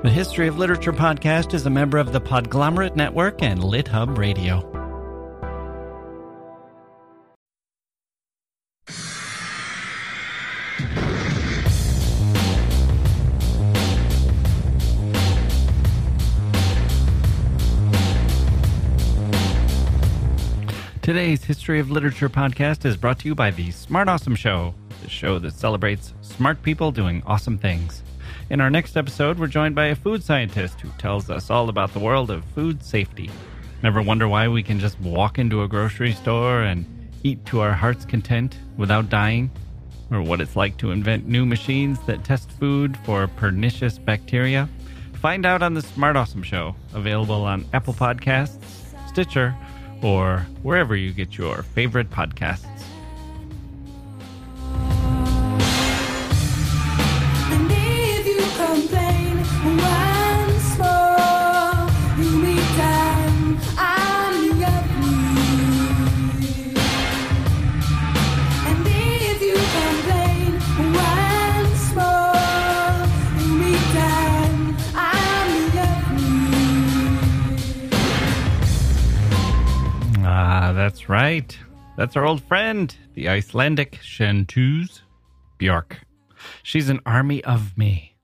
[0.00, 4.60] The History of Literature podcast is a member of the Podglomerate Network and LitHub Radio.
[21.02, 25.10] Today's History of Literature podcast is brought to you by the Smart Awesome Show, the
[25.10, 28.04] show that celebrates smart people doing awesome things.
[28.50, 31.92] In our next episode, we're joined by a food scientist who tells us all about
[31.92, 33.30] the world of food safety.
[33.82, 36.86] Never wonder why we can just walk into a grocery store and
[37.22, 39.50] eat to our heart's content without dying?
[40.10, 44.66] Or what it's like to invent new machines that test food for pernicious bacteria?
[45.20, 48.64] Find out on the Smart Awesome Show, available on Apple Podcasts,
[49.10, 49.54] Stitcher,
[50.02, 52.77] or wherever you get your favorite podcasts.
[80.88, 81.58] That's right.
[81.98, 85.02] That's our old friend, the Icelandic Chanteuse
[85.60, 85.98] Björk.
[86.62, 88.16] She's an army of me.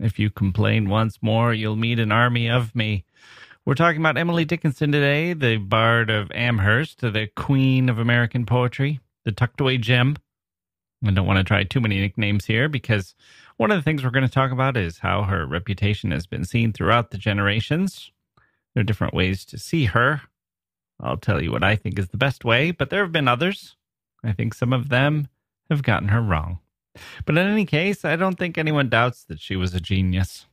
[0.00, 3.04] If you complain once more, you'll meet an army of me.
[3.64, 8.98] We're talking about Emily Dickinson today, the bard of Amherst, the queen of American poetry,
[9.24, 10.16] the tucked away gem.
[11.06, 13.14] I don't want to try too many nicknames here because
[13.58, 16.44] one of the things we're going to talk about is how her reputation has been
[16.44, 18.10] seen throughout the generations.
[18.74, 20.22] There are different ways to see her.
[21.00, 23.76] I'll tell you what I think is the best way, but there have been others.
[24.24, 25.28] I think some of them
[25.70, 26.60] have gotten her wrong.
[27.24, 30.46] But in any case, I don't think anyone doubts that she was a genius.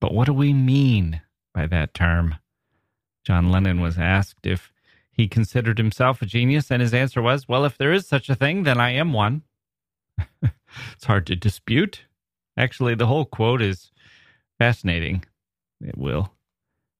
[0.00, 1.20] But what do we mean
[1.54, 2.36] by that term?
[3.24, 4.72] John Lennon was asked if
[5.10, 8.34] he considered himself a genius, and his answer was, Well, if there is such a
[8.34, 9.42] thing, then I am one.
[10.42, 12.02] it's hard to dispute.
[12.56, 13.92] Actually, the whole quote is
[14.58, 15.24] fascinating.
[15.80, 16.32] It will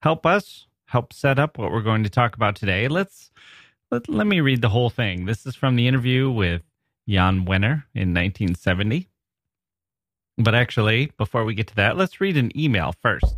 [0.01, 2.89] help us help set up what we're going to talk about today.
[2.89, 3.31] Let's
[3.91, 5.27] let, let me read the whole thing.
[5.27, 6.63] This is from the interview with
[7.07, 9.11] Jan Wenner in 1970.
[10.39, 13.37] But actually, before we get to that, let's read an email first.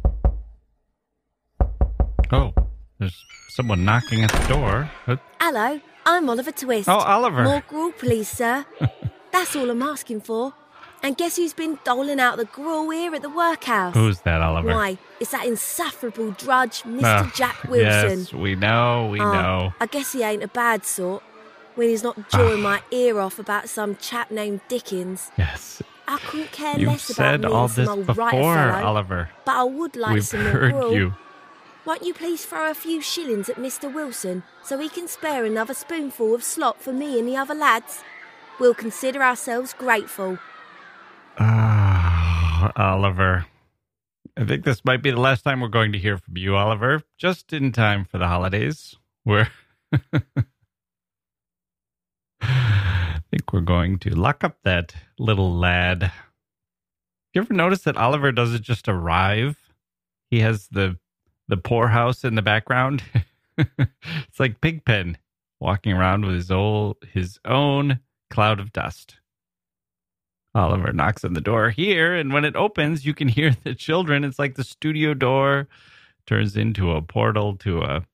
[2.30, 2.54] Oh,
[3.00, 4.88] there's someone knocking at the door.
[5.40, 6.88] Hello, I'm Oliver Twist.
[6.88, 7.42] Oh, Oliver.
[7.42, 8.64] More gruel, please, sir.
[9.32, 10.54] That's all I'm asking for.
[11.02, 13.94] And guess who's been doling out the gruel here at the workhouse?
[13.94, 14.68] Who's that, Oliver?
[14.74, 17.02] Why, it's that insufferable drudge, Mr.
[17.04, 18.18] Ah, Jacke Wilson.
[18.20, 19.72] Yes, we know, we Oh, know.
[19.80, 21.22] I guess he ain't a bad sort.
[21.76, 25.30] When he's not jawing my ear off about some chap named Dickens.
[25.38, 25.80] Yes.
[26.08, 29.28] I couldn't care You've less about me all this old before, fellow, Oliver.
[29.44, 30.92] But I would like We've some more heard gruel.
[30.92, 31.14] you.
[31.84, 33.92] Won't you please throw a few shillings at Mr.
[33.92, 38.02] Wilson so he can spare another spoonful of slop for me and the other lads?
[38.58, 40.38] We'll consider ourselves grateful.
[41.38, 43.46] Ah, Oliver.
[44.36, 47.02] I think this might be the last time we're going to hear from you, Oliver.
[47.16, 48.96] Just in time for the holidays.
[49.24, 49.48] We're.
[52.40, 56.12] I think we're going to lock up that little lad.
[57.34, 59.56] You ever notice that Oliver doesn't just arrive?
[60.30, 60.98] He has the
[61.46, 63.02] the poorhouse in the background.
[63.58, 65.18] it's like Pigpen
[65.60, 68.00] walking around with his old his own
[68.30, 69.17] cloud of dust.
[70.58, 74.24] Oliver knocks on the door here, and when it opens, you can hear the children.
[74.24, 75.68] It's like the studio door
[76.26, 78.04] turns into a portal to a,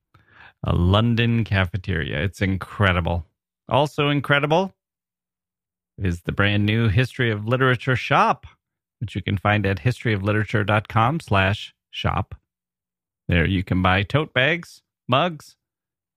[0.62, 2.22] a London cafeteria.
[2.22, 3.24] It's incredible.
[3.68, 4.74] Also incredible
[5.96, 8.46] is the brand new History of Literature shop,
[9.00, 12.34] which you can find at historyofliterature.com slash shop.
[13.26, 15.56] There you can buy tote bags, mugs,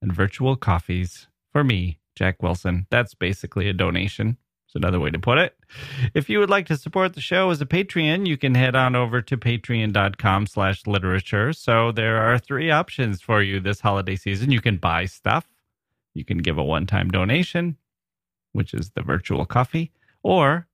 [0.01, 2.85] and virtual coffees for me, Jacke Wilson.
[2.89, 4.37] That's basically a donation.
[4.67, 5.57] It's another way to put it.
[6.13, 8.97] If you would like to support the show as a Patreon, you can head on
[8.97, 11.53] over to patreon.com slash literature.
[11.53, 14.51] So there are three options for you this holiday season.
[14.51, 15.47] You can buy stuff.
[16.13, 17.77] You can give a one-time donation,
[18.51, 20.67] which is the virtual coffee, or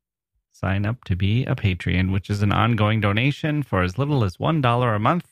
[0.51, 4.37] sign up to be a Patreon, which is an ongoing donation for as little as
[4.37, 5.27] $1 a month,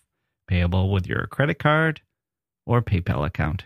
[0.47, 2.01] payable with your credit card
[2.67, 3.65] or PayPal account.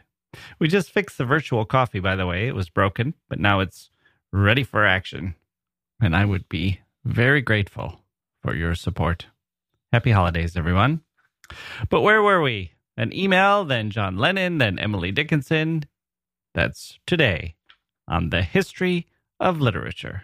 [0.57, 2.47] We just fixed the virtual coffee, by the way.
[2.47, 3.89] It was broken, but now it's
[4.31, 5.35] ready for action.
[6.01, 8.01] And I would be very grateful
[8.41, 9.27] for your support.
[9.91, 11.01] Happy holidays, everyone.
[11.89, 12.71] But where were we?
[12.97, 15.85] An email, then John Lennon, then Emily Dickinson.
[16.53, 17.55] That's today
[18.07, 19.07] on the history
[19.39, 20.23] of literature.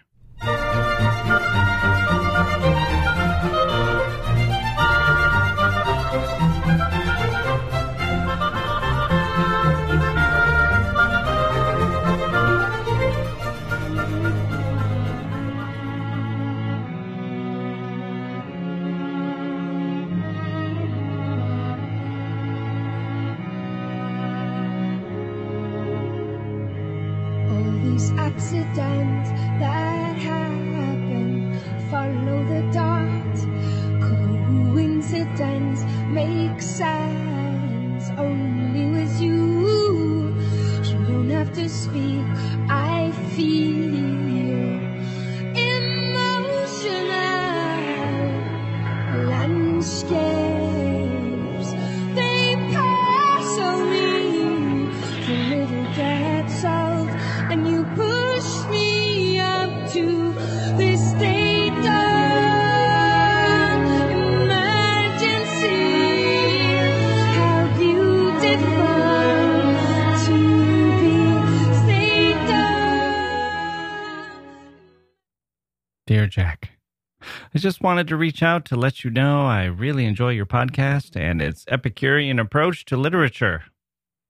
[77.62, 81.40] Just wanted to reach out to let you know I really enjoy your podcast and
[81.40, 83.62] its Epicurean approach to literature.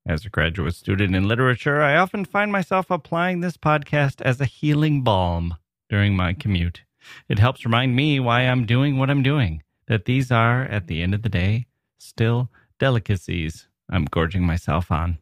[0.06, 4.44] As a graduate student in literature, I often find myself applying this podcast as a
[4.44, 5.56] healing balm
[5.88, 6.82] during my commute.
[7.26, 11.00] It helps remind me why I'm doing what I'm doing, that these are, at the
[11.00, 15.16] end of the day, still delicacies I'm gorging myself on.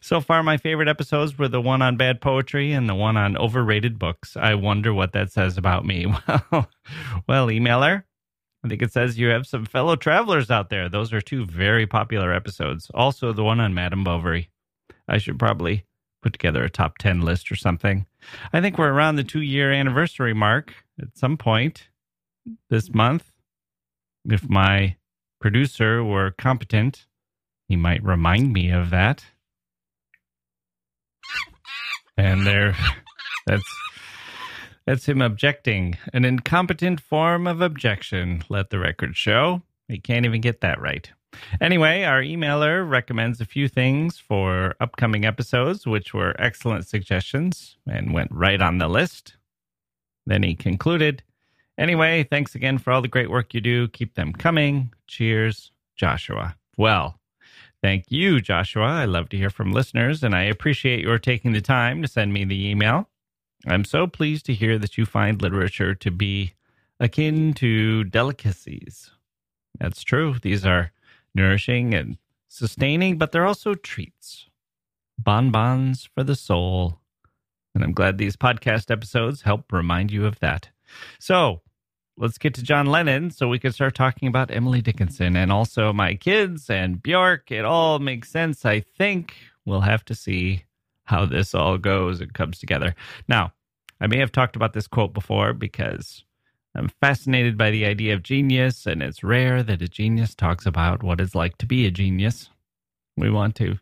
[0.00, 3.36] So far, my favorite episodes were the one on bad poetry and the one on
[3.36, 4.36] overrated books.
[4.36, 6.06] I wonder what that says about me.
[6.52, 6.68] Well,
[7.26, 8.04] well, emailer,
[8.64, 10.88] I think it says you have some fellow travelers out there.
[10.88, 12.90] Those are two very popular episodes.
[12.94, 14.50] Also, the one on Madame Bovary.
[15.08, 15.84] I should probably
[16.22, 18.06] put together a top 10 list or something.
[18.52, 21.88] I think we're around the two year anniversary mark at some point
[22.70, 23.32] this month.
[24.24, 24.96] If my
[25.40, 27.06] producer were competent,
[27.68, 29.24] he might remind me of that.
[32.16, 32.76] And there,
[33.46, 33.64] that's
[34.86, 35.96] that's him objecting.
[36.12, 39.62] An incompetent form of objection, let the record show.
[39.88, 41.10] He can't even get that right.
[41.60, 48.14] Anyway, our emailer recommends a few things for upcoming episodes, which were excellent suggestions and
[48.14, 49.36] went right on the list.
[50.24, 51.22] Then he concluded
[51.78, 53.88] Anyway, thanks again for all the great work you do.
[53.88, 54.92] Keep them coming.
[55.06, 56.56] Cheers, Joshua.
[56.78, 57.18] Well,
[57.86, 58.82] thank you, Joshua.
[58.82, 62.32] I love to hear from listeners, and I appreciate your taking the time to send
[62.32, 63.08] me the email.
[63.64, 66.54] I'm so pleased to hear that you find literature to be
[66.98, 69.12] akin to delicacies.
[69.78, 70.34] That's true.
[70.42, 70.90] These are
[71.32, 72.18] nourishing and
[72.48, 74.46] sustaining, but they're also treats,
[75.16, 76.98] bonbons for the soul.
[77.72, 80.70] And I'm glad these podcast episodes help remind you of that.
[81.20, 81.60] So
[82.18, 85.92] let's get to John Lennon so we can start talking about Emily Dickinson and also
[85.92, 87.50] my kids and Björk.
[87.50, 89.34] It all makes sense, I think.
[89.64, 90.64] We'll have to see
[91.04, 92.94] how this all goes and comes together.
[93.28, 93.52] Now,
[94.00, 96.24] I may have talked about this quote before because
[96.74, 101.02] I'm fascinated by the idea of genius, and it's rare that a genius talks about
[101.02, 102.50] what it's like to be a genius.
[103.16, 103.78] We want to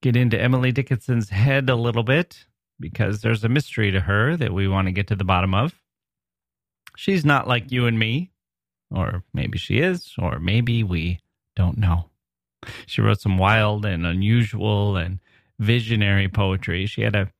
[0.00, 2.44] get into Emily Dickinson's head a little bit
[2.78, 5.79] because there's a mystery to her that we want to get to the bottom of.
[7.00, 8.30] She's not like you and me,
[8.90, 11.20] or maybe she is, or maybe we
[11.56, 12.10] don't know.
[12.84, 15.18] She wrote some wild and unusual and
[15.58, 16.84] visionary poetry.
[16.84, 17.32] She had a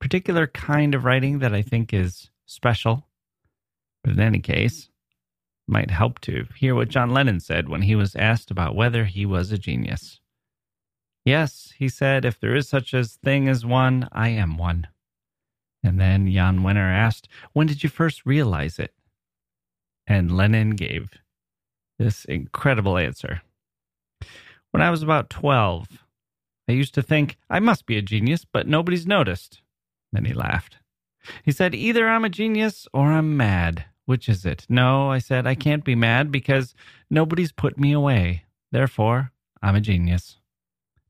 [0.00, 3.06] particular kind of writing that I think is special.
[4.02, 4.88] But in any case,
[5.68, 9.26] might help to hear what John Lennon said when he was asked about whether he
[9.26, 10.20] was a genius.
[11.22, 14.86] Yes, he said, if there is such a thing as one, I am one.
[15.84, 18.94] And then Jan Wenner asked, When did you first realize it?
[20.06, 21.10] And Lennon gave
[21.98, 23.42] this incredible answer.
[24.70, 25.86] When I was about 12,
[26.68, 29.60] I used to think I must be a genius, but nobody's noticed.
[30.12, 30.78] Then he laughed.
[31.44, 33.84] He said, Either I'm a genius or I'm mad.
[34.04, 34.66] Which is it?
[34.68, 36.74] No, I said, I can't be mad because
[37.08, 38.44] nobody's put me away.
[38.72, 39.30] Therefore,
[39.62, 40.38] I'm a genius.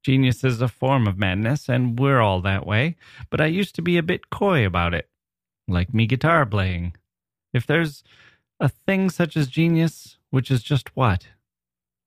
[0.03, 2.97] Genius is a form of madness, and we're all that way,
[3.31, 5.09] but I used to be a bit coy about it,
[5.69, 6.95] like me guitar playing.
[7.55, 8.03] If there's
[8.63, 11.27] a thing such as genius, which is just what?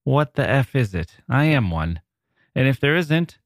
[0.05, 1.17] What the F is it?
[1.29, 1.99] I am one.
[2.55, 3.37] And if there isn't,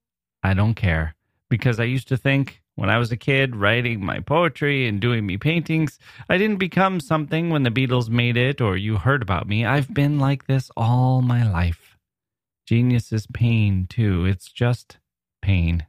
[0.43, 1.15] I don't care.
[1.49, 5.25] Because I used to think when I was a kid writing my poetry and doing
[5.25, 5.97] me paintings,
[6.29, 9.65] I didn't become something when the Beatles made it or you heard about me.
[9.65, 11.97] I've been like this all my life.
[12.67, 14.25] Genius is pain, too.
[14.25, 14.99] It's just
[15.41, 15.87] pain.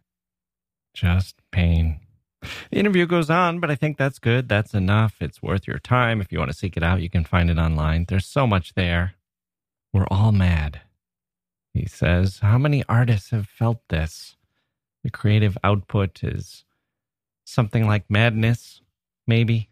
[0.95, 2.01] Just pain.
[2.43, 4.49] The interview goes on, but I think that's good.
[4.49, 5.17] That's enough.
[5.21, 6.21] It's worth your time.
[6.21, 8.07] If you want to seek it out, you can find it online.
[8.09, 9.15] There's so much there.
[9.93, 10.81] We're all mad.
[11.75, 14.37] He says, How many artists have felt this?
[15.05, 16.65] The creative output is
[17.45, 18.81] something like madness,
[19.27, 19.69] maybe.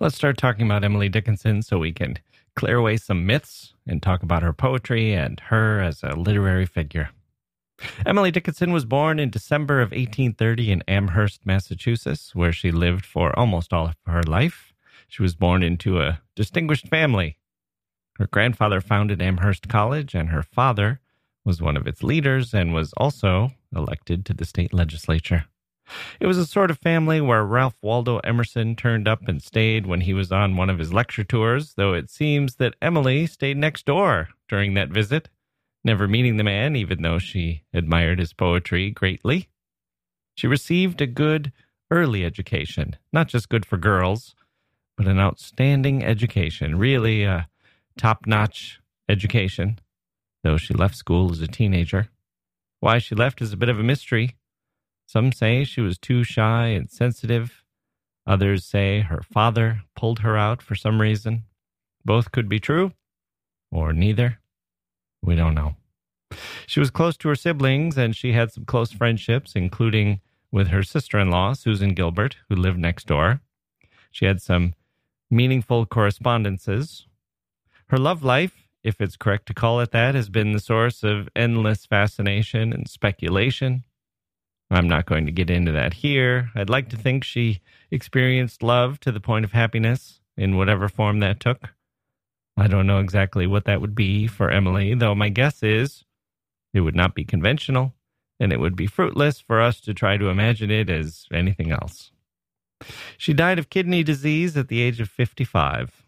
[0.00, 2.18] Let's start talking about Emily Dickinson so we can
[2.54, 7.10] clear away some myths and talk about her poetry and her as a literary figure.
[8.06, 13.38] Emily Dickinson was born in December of 1830 in Amherst, Massachusetts, where she lived for
[13.38, 14.72] almost all of her life.
[15.08, 17.38] She was born into a distinguished family.
[18.18, 21.00] Her grandfather founded Amherst College, and her father
[21.44, 25.46] was one of its leaders and was also elected to the state legislature.
[26.20, 30.02] It was a sort of family where Ralph Waldo Emerson turned up and stayed when
[30.02, 33.86] he was on one of his lecture tours, though it seems that Emily stayed next
[33.86, 35.28] door during that visit,
[35.84, 39.48] never meeting the man, even though she admired his poetry greatly.
[40.34, 41.52] She received a good
[41.90, 44.34] early education, not just good for girls,
[44.96, 47.48] but an outstanding education, really a
[47.98, 49.78] top notch education,
[50.42, 52.08] though she left school as a teenager.
[52.80, 54.36] Why she left is a bit of a mystery.
[55.06, 57.64] Some say she was too shy and sensitive.
[58.26, 61.44] Others say her father pulled her out for some reason.
[62.04, 62.92] Both could be true,
[63.70, 64.38] or neither.
[65.22, 65.76] We don't know.
[66.66, 70.82] She was close to her siblings, and she had some close friendships, including with her
[70.82, 73.40] sister in law, Susan Gilbert, who lived next door.
[74.10, 74.74] She had some
[75.30, 77.06] meaningful correspondences.
[77.88, 81.28] Her love life, if it's correct to call it that, has been the source of
[81.34, 83.84] endless fascination and speculation.
[84.70, 86.50] I'm not going to get into that here.
[86.54, 87.60] I'd like to think she
[87.90, 91.70] experienced love to the point of happiness in whatever form that took.
[92.56, 96.04] I don't know exactly what that would be for Emily, though my guess is
[96.74, 97.94] it would not be conventional,
[98.40, 102.10] and it would be fruitless for us to try to imagine it as anything else.
[103.16, 106.02] She died of kidney disease at the age of 55.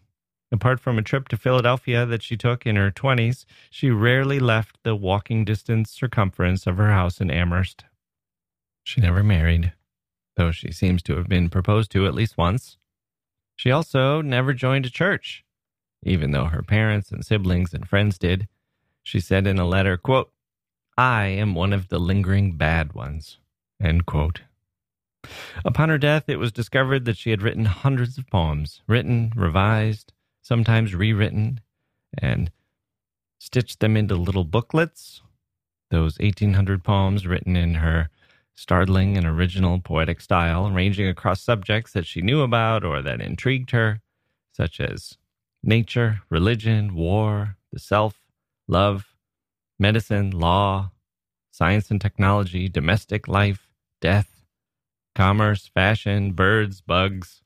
[0.51, 4.77] Apart from a trip to Philadelphia that she took in her 20s, she rarely left
[4.83, 7.85] the walking distance circumference of her house in Amherst.
[8.83, 9.73] She never married,
[10.35, 12.77] though she seems to have been proposed to at least once.
[13.55, 15.44] She also never joined a church,
[16.05, 18.47] even though her parents and siblings and friends did.
[19.03, 20.31] She said in a letter, quote,
[20.97, 23.39] I am one of the lingering bad ones.
[23.81, 24.41] End quote.
[25.65, 30.13] Upon her death, it was discovered that she had written hundreds of poems, written, revised,
[30.41, 31.59] sometimes rewritten,
[32.17, 32.51] and
[33.39, 35.21] stitched them into little booklets.
[35.89, 38.09] Those 1,800 poems written in her
[38.53, 43.71] startling and original poetic style, ranging across subjects that she knew about or that intrigued
[43.71, 44.01] her,
[44.53, 45.17] such as
[45.65, 48.21] nature, religion, war, the self,
[48.67, 49.15] love,
[49.79, 50.91] medicine, law,
[51.51, 53.67] science and technology, domestic life,
[54.01, 54.45] death,
[55.15, 57.41] commerce, fashion, birds, bugs,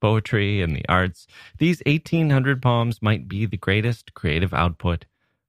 [0.00, 1.26] poetry, and the arts.
[1.58, 5.06] These 1,800 poems might be the greatest creative output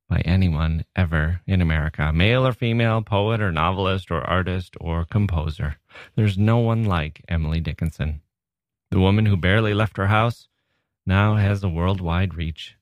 [0.09, 5.77] by anyone ever in America, male or female, poet or novelist or artist or composer.
[6.15, 8.21] There's no one like Emily Dickinson.
[8.89, 10.49] The woman who barely left her house
[11.09, 12.77] now has a worldwide reach.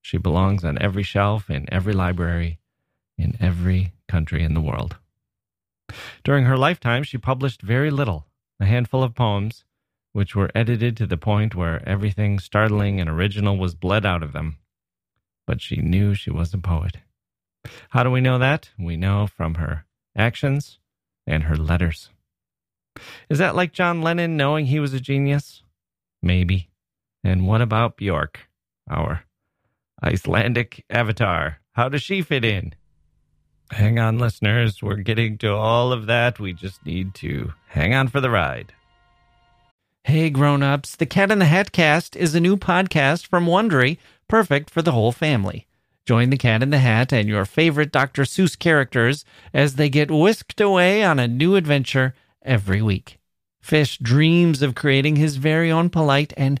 [0.00, 2.60] She belongs on every shelf in every library
[3.18, 4.96] in every country in the world.
[6.22, 8.26] During her lifetime, she published very little,
[8.60, 9.64] a handful of poems,
[10.12, 14.32] which were edited to the point where everything startling and original was bled out of
[14.32, 14.58] them
[15.46, 16.98] but she knew she was a poet.
[17.90, 18.70] How do we know that?
[18.78, 19.84] We know from her
[20.16, 20.78] actions
[21.26, 22.10] and her letters.
[23.28, 25.62] Is that like John Lennon knowing he was a genius?
[26.22, 26.70] Maybe.
[27.24, 28.36] And what about Björk,
[28.90, 29.24] our
[30.02, 31.58] Icelandic avatar?
[31.72, 32.74] How does she fit in?
[33.70, 34.82] Hang on, listeners.
[34.82, 36.38] We're getting to all of that.
[36.38, 38.72] We just need to hang on for the ride.
[40.04, 44.68] Hey grown-ups, the Cat in the Hat cast is a new podcast from Wondery, perfect
[44.68, 45.68] for the whole family.
[46.04, 48.24] Join the Cat in the Hat and your favorite Dr.
[48.24, 49.24] Seuss characters
[49.54, 52.14] as they get whisked away on a new adventure
[52.44, 53.20] every week.
[53.60, 56.60] Fish dreams of creating his very own polite and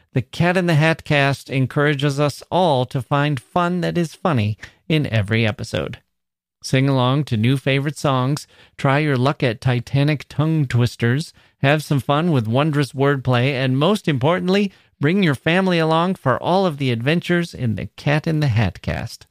[0.13, 4.57] the Cat in the Hat cast encourages us all to find fun that is funny
[4.89, 5.99] in every episode.
[6.63, 8.45] Sing along to new favorite songs,
[8.77, 14.07] try your luck at Titanic tongue twisters, have some fun with wondrous wordplay, and most
[14.07, 18.47] importantly, bring your family along for all of the adventures in the Cat in the
[18.47, 19.25] Hat cast.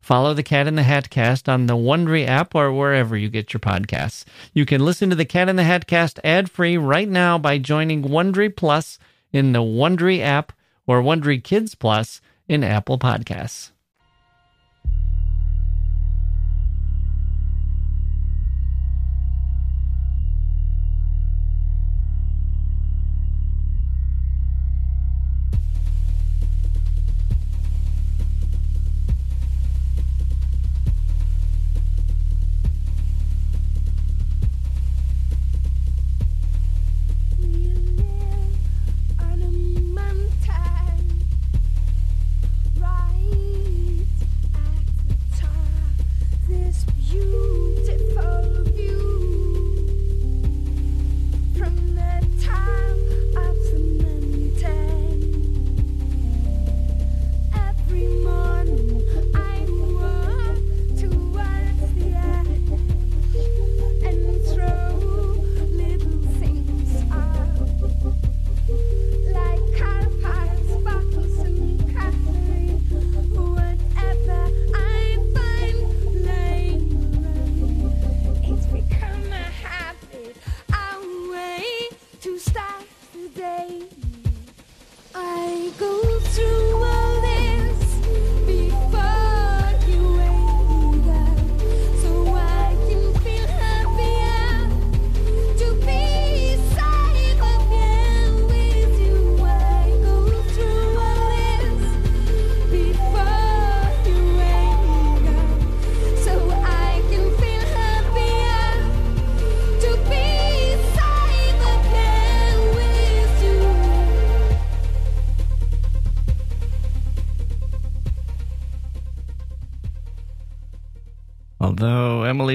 [0.00, 3.52] Follow the Cat in the Hat cast on the Wondery app or wherever you get
[3.52, 4.24] your podcasts.
[4.52, 8.02] You can listen to the Cat in the Hat cast ad-free right now by joining
[8.02, 9.00] Wondery Plus
[9.32, 10.52] in the Wondery app
[10.86, 13.72] or Wondery Kids Plus in Apple Podcasts.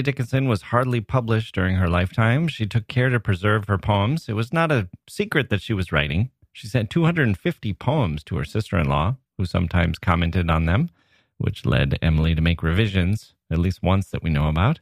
[0.01, 2.47] Dickinson was hardly published during her lifetime.
[2.47, 4.27] She took care to preserve her poems.
[4.29, 6.31] It was not a secret that she was writing.
[6.53, 10.89] She sent 250 poems to her sister in law, who sometimes commented on them,
[11.37, 14.79] which led Emily to make revisions, at least once that we know about.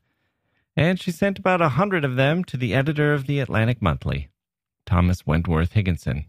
[0.76, 4.30] And she sent about a hundred of them to the editor of the Atlantic Monthly,
[4.86, 6.26] Thomas Wentworth Higginson.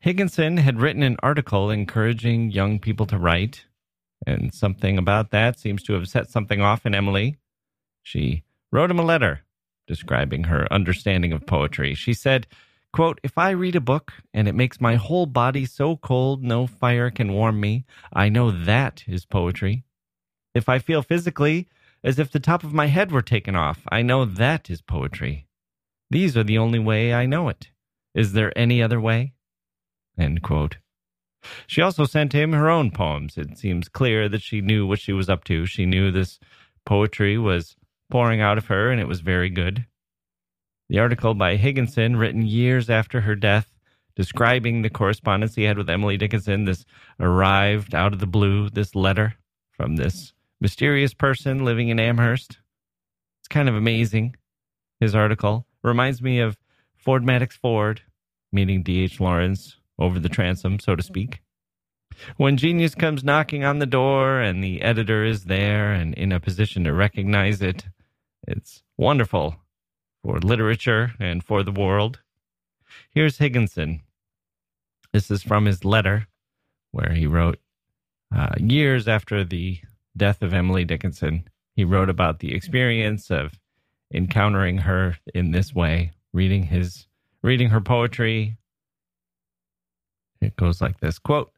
[0.00, 3.66] Higginson had written an article encouraging young people to write,
[4.26, 7.36] and something about that seems to have set something off in Emily.
[8.08, 8.42] She
[8.72, 9.42] wrote him a letter
[9.86, 11.92] describing her understanding of poetry.
[11.92, 12.46] She said,
[12.90, 16.66] quote, If I read a book and it makes my whole body so cold no
[16.66, 19.84] fire can warm me, I know that is poetry.
[20.54, 21.68] If I feel physically
[22.02, 25.46] as if the top of my head were taken off, I know that is poetry.
[26.10, 27.68] These are the only way I know it.
[28.14, 29.34] Is there any other way?
[30.18, 30.78] End quote.
[31.66, 33.36] She also sent him her own poems.
[33.36, 35.66] It seems clear that she knew what she was up to.
[35.66, 36.40] She knew this
[36.86, 37.76] poetry was
[38.10, 39.86] pouring out of her, and it was very good.
[40.88, 43.68] The article by Higginson, written years after her death,
[44.16, 46.84] describing the correspondence he had with Emily Dickinson, this
[47.20, 49.34] arrived out of the blue, this letter
[49.72, 52.58] from this mysterious person living in Amherst.
[53.40, 54.34] It's kind of amazing.
[54.98, 56.58] His article reminds me of
[56.96, 58.02] Ford Madox Ford
[58.50, 59.20] meeting D.H.
[59.20, 61.40] Lawrence over the transom, so to speak.
[62.36, 66.40] When genius comes knocking on the door and the editor is there and in a
[66.40, 67.86] position to recognize it,
[68.48, 69.56] it's wonderful
[70.24, 72.20] for literature and for the world.
[73.10, 74.02] Here's Higginson.
[75.12, 76.26] This is from his letter
[76.90, 77.58] where he wrote
[78.34, 79.80] uh, years after the
[80.16, 81.48] death of Emily Dickinson.
[81.76, 83.60] He wrote about the experience of
[84.12, 87.06] encountering her in this way, reading his
[87.42, 88.56] reading her poetry.
[90.40, 91.52] It goes like this quote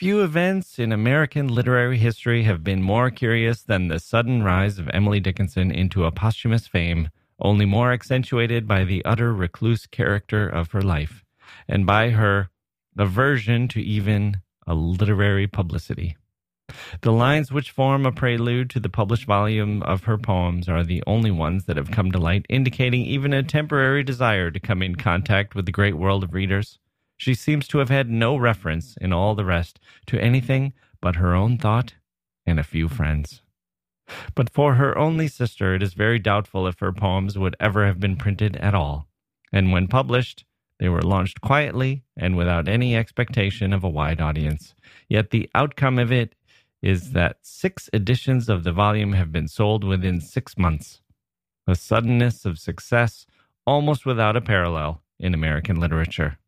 [0.00, 4.88] Few events in American literary history have been more curious than the sudden rise of
[4.94, 10.70] Emily Dickinson into a posthumous fame, only more accentuated by the utter recluse character of
[10.70, 11.22] her life,
[11.68, 12.48] and by her
[12.96, 16.16] aversion to even a literary publicity.
[17.02, 21.02] The lines which form a prelude to the published volume of her poems are the
[21.06, 24.94] only ones that have come to light, indicating even a temporary desire to come in
[24.94, 26.78] contact with the great world of readers.
[27.20, 31.34] She seems to have had no reference in all the rest to anything but her
[31.34, 31.92] own thought
[32.46, 33.42] and a few friends.
[34.34, 38.00] But for her only sister, it is very doubtful if her poems would ever have
[38.00, 39.06] been printed at all.
[39.52, 40.46] And when published,
[40.78, 44.74] they were launched quietly and without any expectation of a wide audience.
[45.06, 46.34] Yet the outcome of it
[46.80, 51.02] is that six editions of the volume have been sold within six months.
[51.66, 53.26] A suddenness of success
[53.66, 56.38] almost without a parallel in American literature.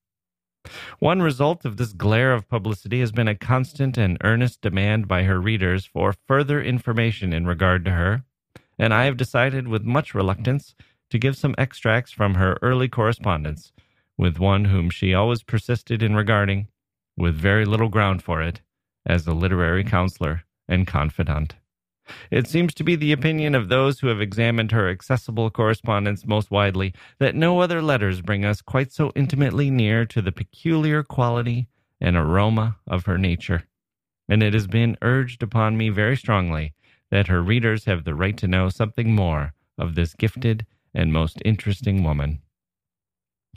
[0.99, 5.25] One result of this glare of publicity has been a constant and earnest demand by
[5.25, 8.25] her readers for further information in regard to her,
[8.79, 10.75] and I have decided with much reluctance
[11.11, 13.73] to give some extracts from her early correspondence
[14.17, 16.69] with one whom she always persisted in regarding,
[17.17, 18.61] with very little ground for it,
[19.05, 21.55] as a literary counselor and confidant.
[22.31, 26.51] It seems to be the opinion of those who have examined her accessible correspondence most
[26.51, 31.69] widely that no other letters bring us quite so intimately near to the peculiar quality
[32.01, 33.65] and aroma of her nature.
[34.29, 36.75] And it has been urged upon me very strongly
[37.11, 41.41] that her readers have the right to know something more of this gifted and most
[41.45, 42.42] interesting woman.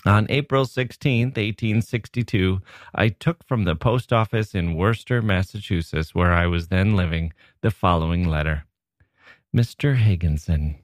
[0.03, 2.61] On April 16, 1862,
[2.93, 7.71] I took from the post office in Worcester, Massachusetts, where I was then living, the
[7.71, 8.65] following letter
[9.55, 9.95] Mr.
[9.95, 10.75] Higginson,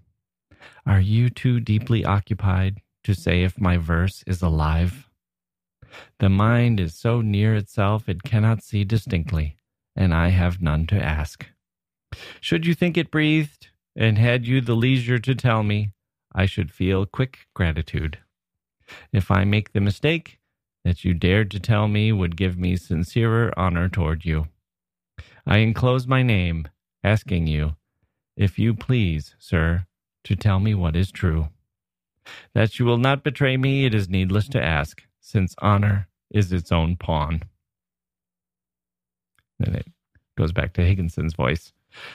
[0.85, 5.07] are you too deeply occupied to say if my verse is alive?
[6.19, 9.57] The mind is so near itself it cannot see distinctly,
[9.95, 11.45] and I have none to ask.
[12.39, 15.91] Should you think it breathed, and had you the leisure to tell me,
[16.33, 18.17] I should feel quick gratitude.
[19.11, 20.39] If I make the mistake
[20.83, 24.47] that you dared to tell me would give me sincerer honor toward you.
[25.45, 26.67] I enclose my name,
[27.03, 27.75] asking you,
[28.37, 29.85] if you please, sir,
[30.23, 31.49] to tell me what is true.
[32.53, 36.71] That you will not betray me, it is needless to ask, since honor is its
[36.71, 37.43] own pawn.
[39.59, 39.87] Then it
[40.37, 41.73] goes back to Higginson's voice.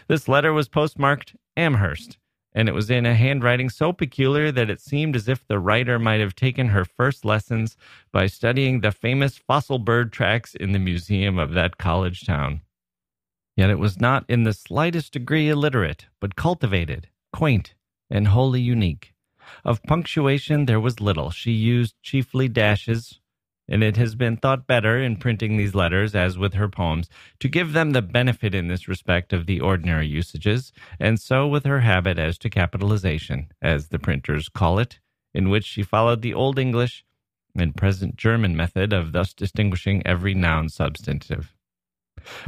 [0.08, 2.18] This letter was postmarked Amherst,
[2.56, 5.98] and it was in a handwriting so peculiar that it seemed as if the writer
[5.98, 7.76] might have taken her first lessons
[8.10, 12.62] by studying the famous fossil bird tracks in the museum of that college town.
[13.58, 17.74] Yet it was not in the slightest degree illiterate, but cultivated, quaint,
[18.08, 19.12] and wholly unique.
[19.62, 21.30] Of punctuation there was little.
[21.30, 23.20] She used chiefly dashes,
[23.68, 27.08] and it has been thought better in printing these letters, as with her poems,
[27.40, 31.64] to give them the benefit in this respect of the ordinary usages, and so with
[31.64, 35.00] her habit as to capitalization, as the printers call it,
[35.34, 37.04] in which she followed the Old English
[37.58, 41.54] and present German method of thus distinguishing every noun substantive.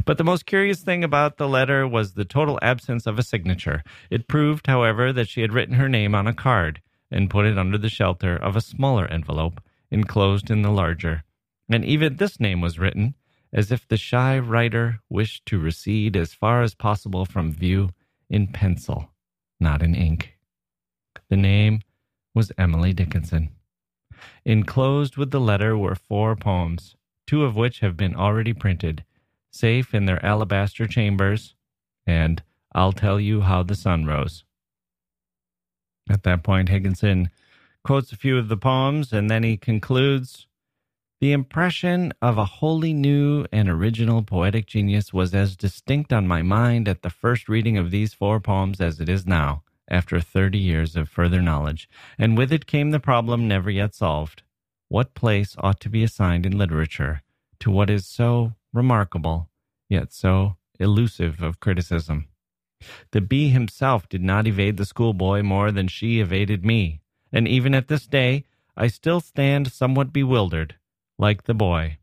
[0.05, 3.83] But the most curious thing about the letter was the total absence of a signature.
[4.09, 7.57] It proved, however, that she had written her name on a card and put it
[7.57, 11.23] under the shelter of a smaller envelope enclosed in the larger.
[11.69, 13.15] And even this name was written,
[13.51, 17.89] as if the shy writer wished to recede as far as possible from view
[18.29, 19.11] in pencil,
[19.59, 20.35] not in ink.
[21.29, 21.81] The name
[22.33, 23.49] was Emily Dickinson.
[24.45, 29.03] Enclosed with the letter were four poems, two of which have been already printed,
[29.51, 31.55] safe in their alabaster chambers,
[32.05, 34.43] and I'll tell you how the sun rose.
[36.09, 37.29] At that point, Higginson
[37.89, 40.45] quotes a few of the poems, and then he concludes
[41.21, 46.43] The impression of a wholly new and original poetic genius was as distinct on my
[46.43, 50.59] mind at the first reading of these four poems as it is now, after 30
[50.59, 54.43] years of further knowledge, and with it came the problem never yet solved.
[54.89, 57.23] What place ought to be assigned in literature
[57.59, 59.49] to what is so remarkable,
[59.89, 62.27] yet so elusive of criticism?
[63.13, 67.73] The bee himself did not evade the schoolboy more than she evaded me, and even
[67.73, 68.43] at this day
[68.75, 70.75] I still stand somewhat bewildered,
[71.17, 71.97] like the boy.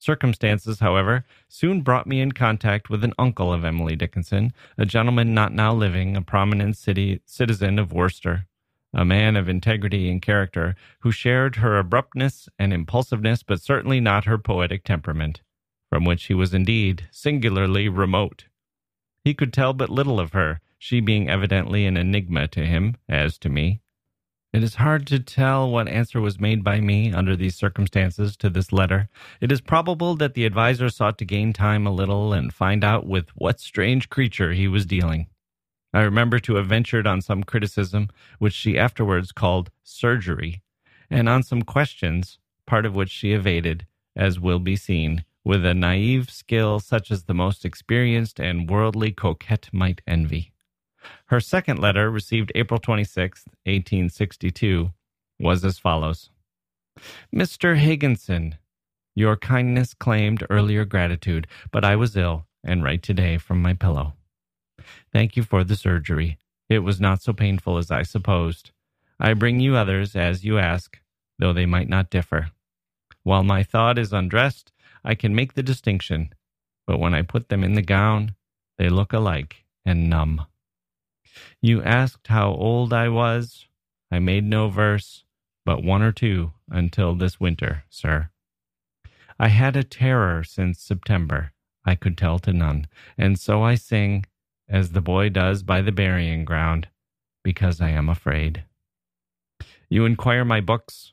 [0.00, 5.34] Circumstances, however, soon brought me in contact with an uncle of Emily Dickinson, a gentleman
[5.34, 8.46] not now living, a prominent city citizen of Worcester,
[8.94, 14.24] a man of integrity and character, who shared her abruptness and impulsiveness, but certainly not
[14.24, 15.42] her poetic temperament,
[15.90, 18.46] from which he was indeed singularly remote.
[19.24, 23.36] He could tell but little of her, she being evidently an enigma to him, as
[23.38, 23.80] to me.
[24.50, 28.48] It is hard to tell what answer was made by me under these circumstances to
[28.48, 29.10] this letter.
[29.42, 33.06] It is probable that the adviser sought to gain time a little and find out
[33.06, 35.26] with what strange creature he was dealing.
[35.92, 38.08] I remember to have ventured on some criticism,
[38.38, 40.62] which she afterwards called surgery,
[41.10, 45.74] and on some questions, part of which she evaded, as will be seen, with a
[45.74, 50.52] naive skill such as the most experienced and worldly coquette might envy.
[51.26, 54.92] Her second letter, received April 26, 1862,
[55.38, 56.30] was as follows
[57.34, 57.76] Mr.
[57.76, 58.56] Higginson,
[59.14, 64.14] your kindness claimed earlier gratitude, but I was ill and write today from my pillow.
[65.12, 66.38] Thank you for the surgery.
[66.68, 68.70] It was not so painful as I supposed.
[69.18, 71.00] I bring you others as you ask,
[71.38, 72.50] though they might not differ.
[73.22, 74.72] While my thought is undressed,
[75.04, 76.32] I can make the distinction,
[76.86, 78.34] but when I put them in the gown,
[78.76, 80.46] they look alike and numb.
[81.60, 83.66] You asked how old I was.
[84.10, 85.24] I made no verse,
[85.64, 88.30] but one or two until this winter, sir.
[89.38, 91.52] I had a terror since September,
[91.84, 92.86] I could tell to none,
[93.16, 94.24] and so I sing,
[94.68, 96.88] as the boy does by the burying ground,
[97.44, 98.64] because I am afraid.
[99.88, 101.12] You inquire my books.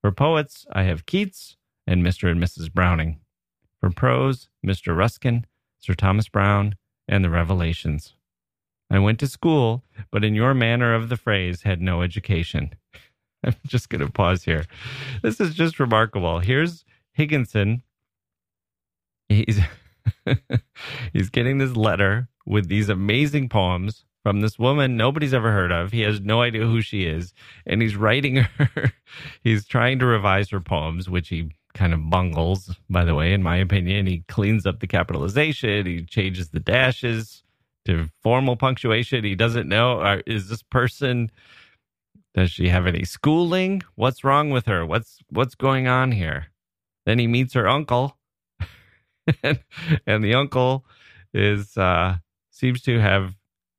[0.00, 1.56] For poets, I have Keats
[1.86, 2.30] and Mr.
[2.30, 2.72] and Mrs.
[2.72, 3.20] Browning.
[3.80, 4.96] For prose, Mr.
[4.96, 5.46] Ruskin,
[5.78, 6.76] Sir Thomas Browne,
[7.08, 8.15] and the Revelations.
[8.90, 12.70] I went to school, but in your manner of the phrase, had no education.
[13.44, 14.64] I'm just going to pause here.
[15.22, 16.38] This is just remarkable.
[16.40, 17.82] Here's Higginson.
[19.28, 19.60] He's
[21.12, 25.92] he's getting this letter with these amazing poems from this woman nobody's ever heard of.
[25.92, 27.32] He has no idea who she is,
[27.64, 28.92] and he's writing her.
[29.42, 33.42] he's trying to revise her poems, which he kind of bungles, by the way, in
[33.42, 34.06] my opinion.
[34.06, 37.44] He cleans up the capitalization, he changes the dashes
[37.86, 39.24] to formal punctuation.
[39.24, 41.30] He doesn't know uh, is this person
[42.36, 43.82] does she have any schooling?
[43.94, 44.84] What's wrong with her?
[44.84, 46.48] What's what's going on here?
[47.06, 48.18] Then he meets her uncle.
[49.42, 49.60] and,
[50.06, 50.84] and the uncle
[51.32, 52.16] is uh
[52.50, 53.34] seems to have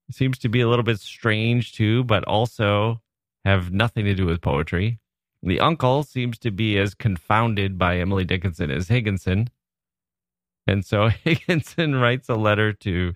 [0.10, 3.02] seems to be a little bit strange too, but also
[3.46, 5.00] have nothing to do with poetry.
[5.44, 9.50] The uncle seems to be as confounded by Emily Dickinson as Higginson.
[10.68, 13.14] And so Higginson writes a letter to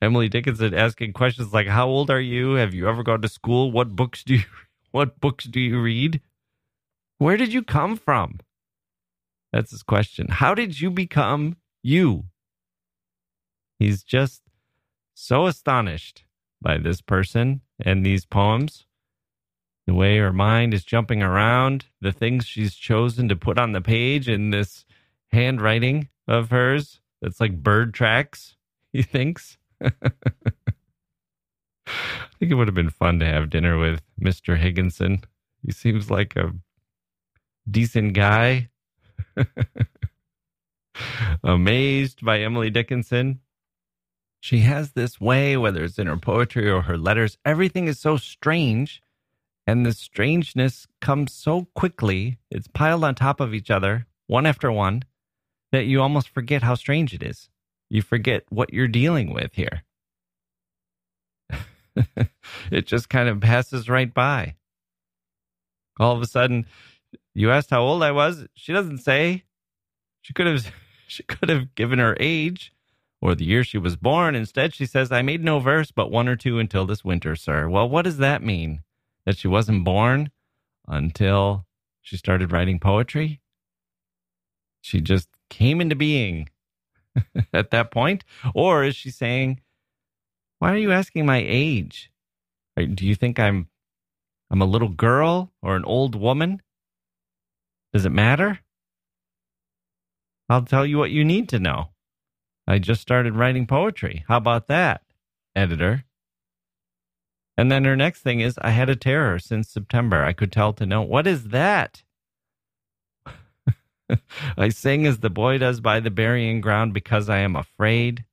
[0.00, 2.52] Emily Dickinson asking questions like how old are you?
[2.52, 3.72] Have you ever gone to school?
[3.72, 4.44] What books do you
[4.92, 6.20] what books do you read?
[7.18, 8.40] Where did you come from?
[9.52, 10.28] That's his question.
[10.28, 12.24] How did you become you?
[13.78, 14.42] He's just
[15.14, 16.24] so astonished
[16.60, 18.86] by this person and these poems.
[19.86, 23.80] The way her mind is jumping around, the things she's chosen to put on the
[23.80, 24.84] page in this
[25.32, 28.56] handwriting of hers that's like bird tracks,
[28.92, 29.58] he thinks.
[29.80, 29.90] I
[32.38, 34.56] think it would have been fun to have dinner with Mr.
[34.56, 35.22] Higginson.
[35.64, 36.52] He seems like a
[37.70, 38.68] decent guy.
[41.44, 43.40] Amazed by Emily Dickinson.
[44.40, 48.16] She has this way, whether it's in her poetry or her letters, everything is so
[48.16, 49.00] strange.
[49.66, 54.72] And the strangeness comes so quickly, it's piled on top of each other, one after
[54.72, 55.04] one,
[55.72, 57.48] that you almost forget how strange it is.
[57.90, 59.82] You forget what you're dealing with here.
[62.70, 64.54] it just kind of passes right by.
[65.98, 66.66] All of a sudden,
[67.34, 68.46] you asked how old I was.
[68.54, 69.44] She doesn't say.
[70.22, 70.72] She could have
[71.06, 72.72] she could have given her age
[73.20, 74.34] or the year she was born.
[74.34, 77.68] Instead, she says, I made no verse but one or two until this winter, sir.
[77.68, 78.82] Well, what does that mean?
[79.24, 80.30] That she wasn't born
[80.88, 81.66] until
[82.00, 83.40] she started writing poetry?
[84.80, 86.48] She just came into being
[87.52, 88.24] at that point?
[88.54, 89.60] Or is she saying,
[90.58, 92.10] Why are you asking my age?
[92.76, 93.68] Do you think I'm
[94.50, 96.62] I'm a little girl or an old woman?
[97.92, 98.60] Does it matter?
[100.48, 101.90] I'll tell you what you need to know.
[102.66, 104.24] I just started writing poetry.
[104.28, 105.02] How about that,
[105.54, 106.04] editor?
[107.56, 110.24] And then her next thing is I had a terror since September.
[110.24, 112.02] I could tell to know what is that?
[114.56, 118.24] I sing as the boy does by the burying ground because I am afraid.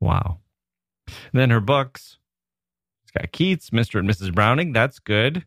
[0.00, 0.38] Wow.
[1.06, 2.18] And then her books.
[3.04, 4.00] It's got Keats, Mr.
[4.00, 4.34] and Mrs.
[4.34, 4.72] Browning.
[4.72, 5.46] That's good.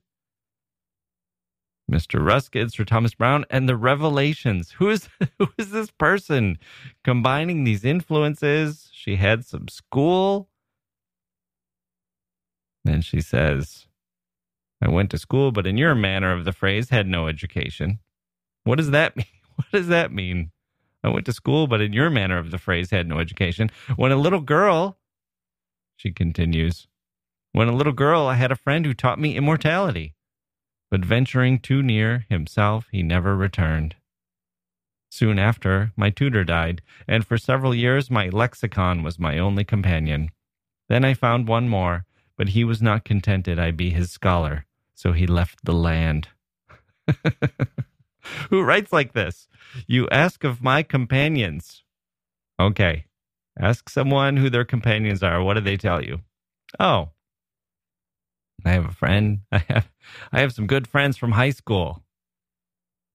[1.91, 2.25] Mr.
[2.25, 4.71] Ruskin, for Thomas Browne and the Revelations.
[4.71, 5.07] Who is
[5.39, 6.57] who is this person
[7.03, 8.89] combining these influences?
[8.91, 10.49] She had some school.
[12.83, 13.84] Then she says,
[14.85, 17.99] I went to school, but in your manner of the phrase, had no education.
[18.63, 19.25] What does that mean?
[19.55, 20.51] What does that mean?
[21.03, 23.71] I went to school, but in your manner of the phrase, had no education.
[23.95, 24.97] When a little girl,
[25.95, 26.87] she continues,
[27.51, 30.15] when a little girl, I had a friend who taught me immortality
[30.91, 33.95] but venturing too near himself, he never returned.
[35.09, 40.29] Soon after, my tutor died, and for several years my lexicon was my only companion.
[40.87, 42.05] Then I found one more,
[42.37, 46.29] but he was not contented I be his scholar, so he left the land.
[48.49, 49.47] Who writes like this?
[49.85, 51.83] You ask of my companions.
[52.59, 53.05] Okay.
[53.59, 55.43] Ask someone who their companions are.
[55.43, 56.21] What do they tell you?
[56.79, 57.09] Oh,
[58.65, 59.41] I have a friend.
[59.51, 59.91] I have
[60.31, 62.03] I have some good friends from high school.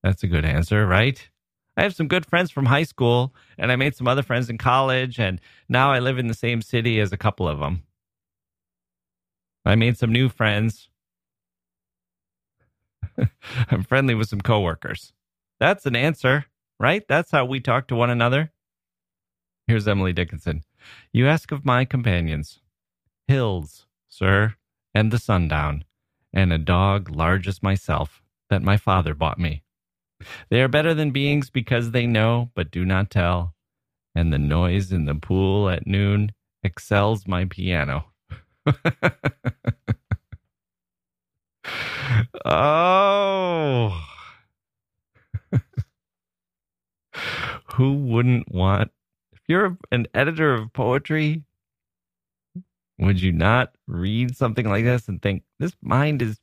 [0.02, 1.28] That's a good answer, right?
[1.76, 4.58] I have some good friends from high school, and I made some other friends in
[4.58, 7.84] college, and now I live in the same city as a couple of them.
[9.64, 10.89] I made some new friends.
[13.70, 15.12] I'm friendly with some coworkers.
[15.58, 16.46] That's an answer,
[16.78, 17.02] right?
[17.08, 18.52] That's how we talk to one another.
[19.66, 20.64] Here's Emily Dickinson.
[21.12, 22.60] You ask of my companions.
[23.28, 24.54] Hills, sir
[24.94, 25.84] and the sundown,
[26.32, 29.62] and a dog large as myself that my father bought me.
[30.50, 33.54] They are better than beings because they know but do not tell,
[34.14, 38.06] and the noise in the pool at noon excels my piano.
[42.44, 44.06] oh.
[47.74, 48.90] Who wouldn't want,
[49.32, 51.44] if you're an editor of poetry,
[52.98, 56.38] would you not read something like this and think this mind is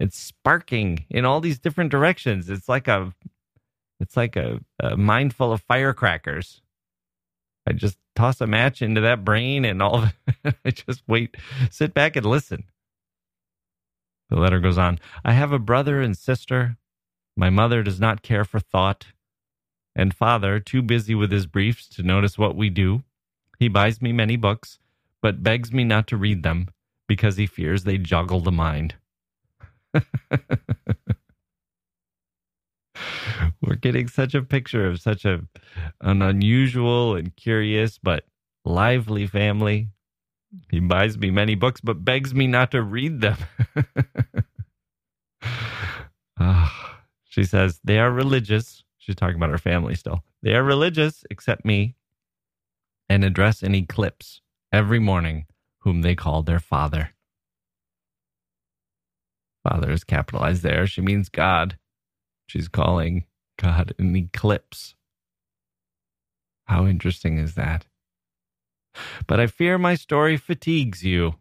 [0.00, 2.48] it's sparking in all these different directions?
[2.48, 3.12] It's like a
[4.00, 6.62] it's like a, a mind full of firecrackers.
[7.66, 10.06] I just toss a match into that brain and all.
[10.64, 11.36] I just wait,
[11.70, 12.64] sit back and listen.
[14.34, 14.98] The letter goes on.
[15.24, 16.76] I have a brother and sister.
[17.36, 19.06] My mother does not care for thought,
[19.94, 23.04] and father, too busy with his briefs to notice what we do.
[23.60, 24.80] He buys me many books,
[25.22, 26.66] but begs me not to read them
[27.06, 28.96] because he fears they joggle the mind.
[33.62, 35.44] We're getting such a picture of such a
[36.00, 38.24] an unusual and curious but
[38.64, 39.90] lively family.
[40.70, 43.36] He buys me many books but begs me not to read them.
[46.40, 46.96] oh,
[47.28, 48.82] she says they are religious.
[48.98, 50.24] She's talking about her family still.
[50.42, 51.96] They are religious except me
[53.08, 54.40] and address an eclipse
[54.72, 55.46] every morning
[55.80, 57.10] whom they call their father.
[59.62, 60.86] Father is capitalized there.
[60.86, 61.78] She means God.
[62.46, 63.24] She's calling
[63.58, 64.94] God an eclipse.
[66.64, 67.86] How interesting is that?
[69.26, 71.34] But I fear my story fatigues you.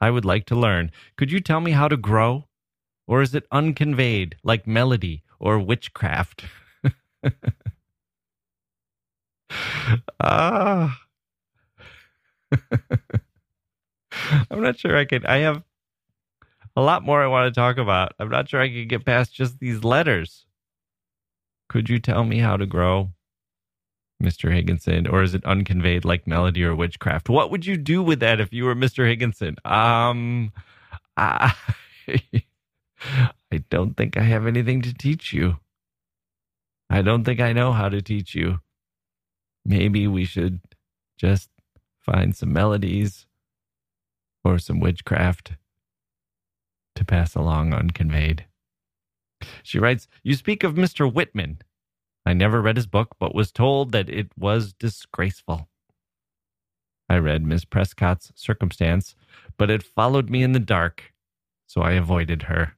[0.00, 0.90] I would like to learn.
[1.16, 2.46] Could you tell me how to grow?
[3.06, 6.44] Or is it unconveyed, like melody or witchcraft?
[10.20, 10.98] ah.
[14.50, 15.24] I'm not sure I could.
[15.24, 15.62] I have,
[16.76, 18.12] a lot more I want to talk about.
[18.18, 20.46] I'm not sure I can get past just these letters.
[21.68, 23.12] Could you tell me how to grow,
[24.22, 24.52] Mr.
[24.52, 25.06] Higginson?
[25.06, 27.28] Or is it unconveyed like melody or witchcraft?
[27.28, 29.06] What would you do with that if you were Mr.
[29.06, 29.56] Higginson?
[29.64, 30.52] Um,
[31.16, 31.54] I,
[33.52, 35.58] I don't think I have anything to teach you.
[36.88, 38.60] I don't think I know how to teach you.
[39.64, 40.60] Maybe we should
[41.16, 41.50] just
[42.00, 43.26] find some melodies
[44.44, 45.52] or some witchcraft
[46.94, 48.46] to pass along unconveyed.
[49.62, 51.12] She writes, You speak of Mr.
[51.12, 51.58] Whitman.
[52.24, 55.68] I never read his book, but was told that it was disgraceful.
[57.08, 59.14] I read Miss Prescott's circumstance,
[59.58, 61.12] but it followed me in the dark,
[61.66, 62.74] so I avoided her.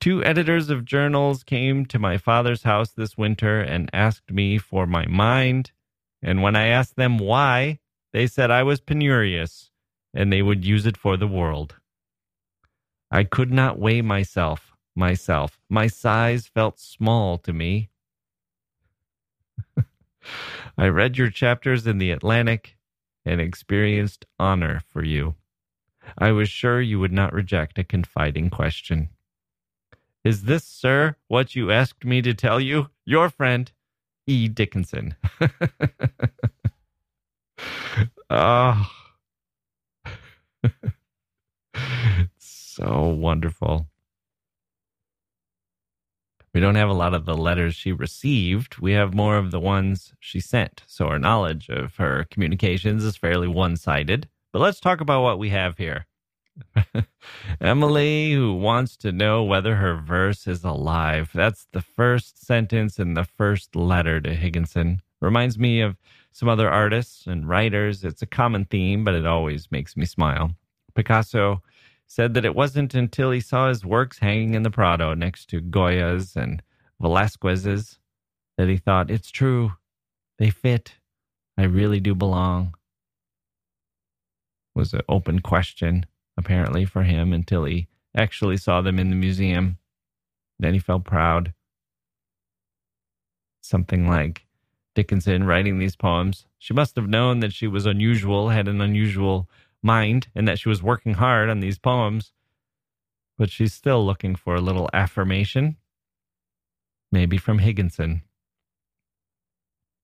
[0.00, 4.86] Two editors of journals came to my father's house this winter and asked me for
[4.86, 5.72] my mind,
[6.22, 7.78] and when I asked them why,
[8.12, 9.70] they said I was penurious
[10.12, 11.76] and they would use it for the world.
[13.10, 15.58] I could not weigh myself, myself.
[15.68, 17.90] My size felt small to me.
[20.78, 22.76] I read your chapters in the Atlantic
[23.24, 25.34] and experienced honor for you.
[26.18, 29.10] I was sure you would not reject a confiding question.
[30.24, 32.88] Is this, sir, what you asked me to tell you?
[33.04, 33.70] Your friend,
[34.26, 34.48] E.
[34.48, 35.14] Dickinson.
[38.30, 38.90] oh.
[42.38, 43.89] so wonderful.
[46.52, 48.78] We don't have a lot of the letters she received.
[48.78, 50.82] We have more of the ones she sent.
[50.86, 54.28] So our knowledge of her communications is fairly one sided.
[54.52, 56.06] But let's talk about what we have here.
[57.60, 61.30] Emily, who wants to know whether her verse is alive.
[61.32, 65.02] That's the first sentence in the first letter to Higginson.
[65.20, 65.96] Reminds me of
[66.32, 68.02] some other artists and writers.
[68.02, 70.54] It's a common theme, but it always makes me smile.
[70.94, 71.62] Picasso
[72.10, 75.60] said that it wasn't until he saw his works hanging in the Prado next to
[75.60, 76.60] Goya's and
[77.00, 78.00] Velasquez's
[78.58, 79.74] that he thought, it's true.
[80.36, 80.96] They fit.
[81.56, 82.74] I really do belong.
[84.74, 86.04] Was an open question,
[86.36, 89.78] apparently, for him until he actually saw them in the museum.
[90.58, 91.54] Then he felt proud.
[93.60, 94.46] Something like
[94.96, 96.46] Dickinson writing these poems.
[96.58, 99.48] She must have known that she was unusual, had an unusual
[99.82, 102.32] mind and that she was working hard on these poems,
[103.38, 105.76] but she's still looking for a little affirmation,
[107.10, 108.22] maybe from Higginson.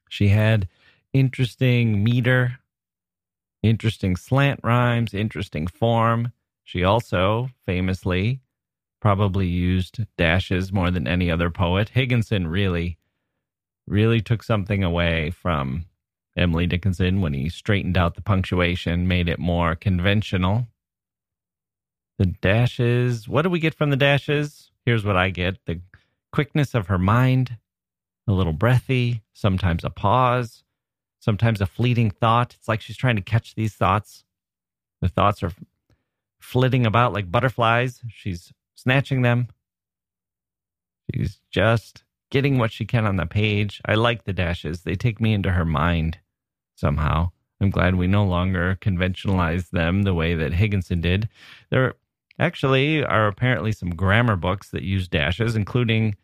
[0.09, 0.68] She had
[1.12, 2.59] interesting meter,
[3.62, 6.33] interesting slant rhymes, interesting form.
[6.64, 8.41] She also famously
[9.01, 11.91] probably used dashes more than any other poet.
[11.91, 12.99] Higginson really,
[13.87, 15.87] really took something away from
[16.37, 20.66] Emily Dickinson when he straightened out the punctuation, made it more conventional.
[22.18, 24.70] The dashes, what do we get from the dashes?
[24.84, 25.80] Here's what I get the
[26.32, 27.57] quickness of her mind,
[28.26, 30.62] a little breathy, sometimes a pause,
[31.20, 32.55] sometimes a fleeting thought.
[32.55, 34.24] It's like she's trying to catch these thoughts.
[35.01, 35.53] The thoughts are
[36.41, 38.03] flitting about like butterflies.
[38.09, 39.49] She's snatching them.
[41.14, 43.80] She's just getting what she can on the page.
[43.84, 46.18] I like the dashes, they take me into her mind
[46.77, 47.31] somehow.
[47.61, 51.29] I'm glad we no longer conventionalize them the way that Higginson did.
[51.70, 51.95] There
[52.39, 56.16] actually are apparently some grammar books that use dashes, including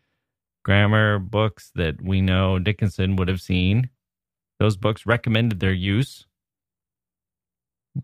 [0.63, 3.89] grammar books that we know Dickinson would have seen.
[4.59, 6.25] Those books recommended their use.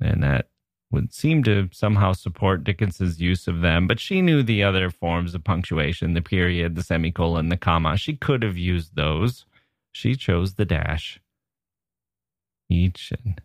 [0.01, 0.49] And that
[0.91, 5.35] would seem to somehow support Dickinson's use of them, but she knew the other forms
[5.35, 7.95] of punctuation, the period, the semicolon, the comma.
[7.95, 9.45] She could have used those.
[9.91, 11.19] She chose the dash
[12.69, 13.41] each and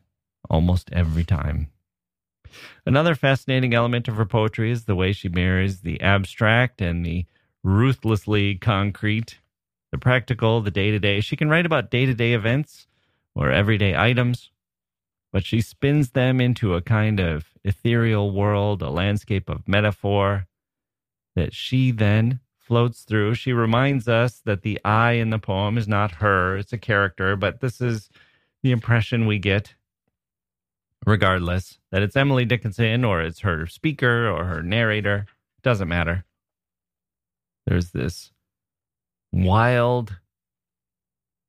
[0.49, 1.71] almost every time.
[2.87, 7.27] Another fascinating element of her poetry is the way she marries the abstract and the
[7.63, 9.39] ruthlessly concrete,
[9.91, 11.21] the practical, the day to day.
[11.21, 12.87] She can write about day to day events
[13.35, 14.51] or everyday items,
[15.33, 20.47] but she spins them into a kind of ethereal world, a landscape of metaphor
[21.35, 23.35] that she then floats through.
[23.35, 27.35] She reminds us that the I in the poem is not her, it's a character,
[27.35, 28.09] but this is
[28.65, 29.75] the impression we get,
[31.05, 35.27] regardless, that it's Emily Dickinson or it's her speaker or her narrator.
[35.63, 36.25] Doesn't matter.
[37.67, 38.33] There's this
[39.31, 40.17] wild,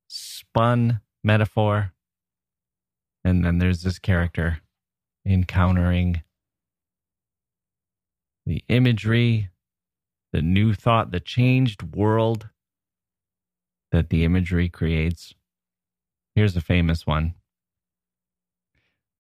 [0.10, 1.94] spun metaphor.
[3.24, 4.60] And then there's this character
[5.26, 6.22] encountering
[8.46, 9.52] the imagery,
[10.34, 12.50] the new thought, the changed world
[13.94, 15.34] that the imagery creates.
[16.36, 17.36] Here's a famous one.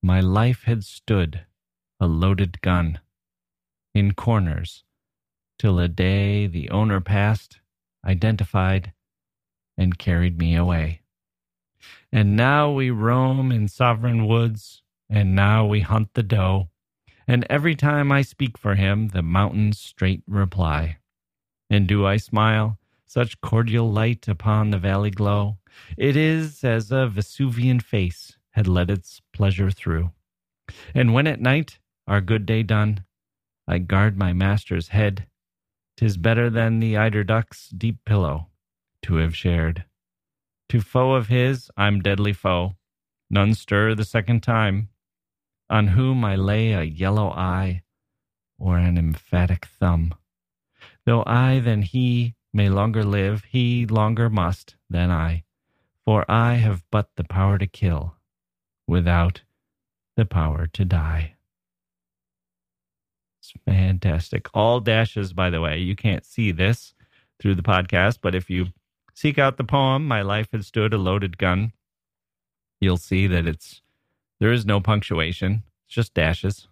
[0.03, 1.45] My life had stood
[1.99, 2.99] a loaded gun.
[3.93, 4.83] in corners,
[5.57, 7.61] till a day the owner passed,
[8.05, 8.91] identified,
[9.77, 11.01] and carried me away.
[12.11, 16.69] And now we roam in sovereign woods, and now we hunt the doe,
[17.25, 20.97] and every time I speak for him, the mountains straight reply.
[21.69, 25.57] And do I smile, such cordial light upon the valley glow?
[25.97, 30.11] It is as a Vesuvian face had let its pleasure through.
[30.93, 33.05] And when at night, our good day done,
[33.67, 35.27] I guard my master's head,
[35.97, 38.49] 'tis better than the eider duck's deep pillow
[39.03, 39.85] to have shared.
[40.69, 42.75] To foe of his, I'm deadly foe,
[43.29, 44.89] none stir the second time,
[45.69, 47.83] on whom I lay a yellow eye
[48.57, 50.13] or an emphatic thumb.
[51.05, 55.44] Though I than he may longer live, he longer must than I,
[56.05, 58.15] for I have but the power to kill,
[58.87, 59.41] without
[60.15, 61.33] the power to die.
[63.41, 64.47] It's fantastic.
[64.53, 65.77] All dashes, by the way.
[65.79, 66.93] You can't see this
[67.39, 68.67] through the podcast, but if you
[69.13, 71.73] seek out the poem, My Life Had Stood a Loaded Gun,
[72.79, 73.81] you'll see that it's
[74.39, 75.63] there is no punctuation.
[75.85, 76.67] It's just dashes.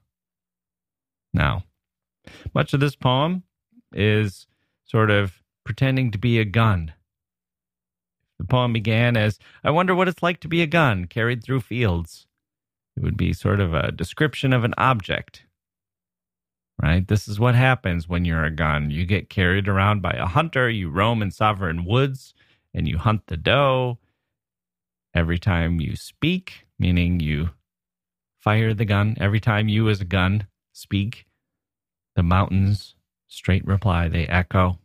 [1.34, 1.64] Now,
[2.54, 3.44] much of this poem
[3.94, 4.48] is
[4.86, 6.94] sort of pretending to be a gun.
[8.40, 11.62] The poem began as I wonder what it's like to be a gun carried through
[11.62, 12.28] fields.
[12.96, 15.44] It would be sort of a description of an object.
[16.82, 17.08] Right?
[17.08, 18.90] This is what happens when you're a gun.
[18.90, 22.34] You get carried around by a hunter, you roam in sovereign woods,
[22.74, 24.00] and you hunt the doe.
[25.14, 27.52] Every time you speak, meaning you
[28.40, 31.26] fire the gun, every time you as a gun speak,
[32.16, 32.96] the mountains
[33.28, 34.80] straight reply, they echo.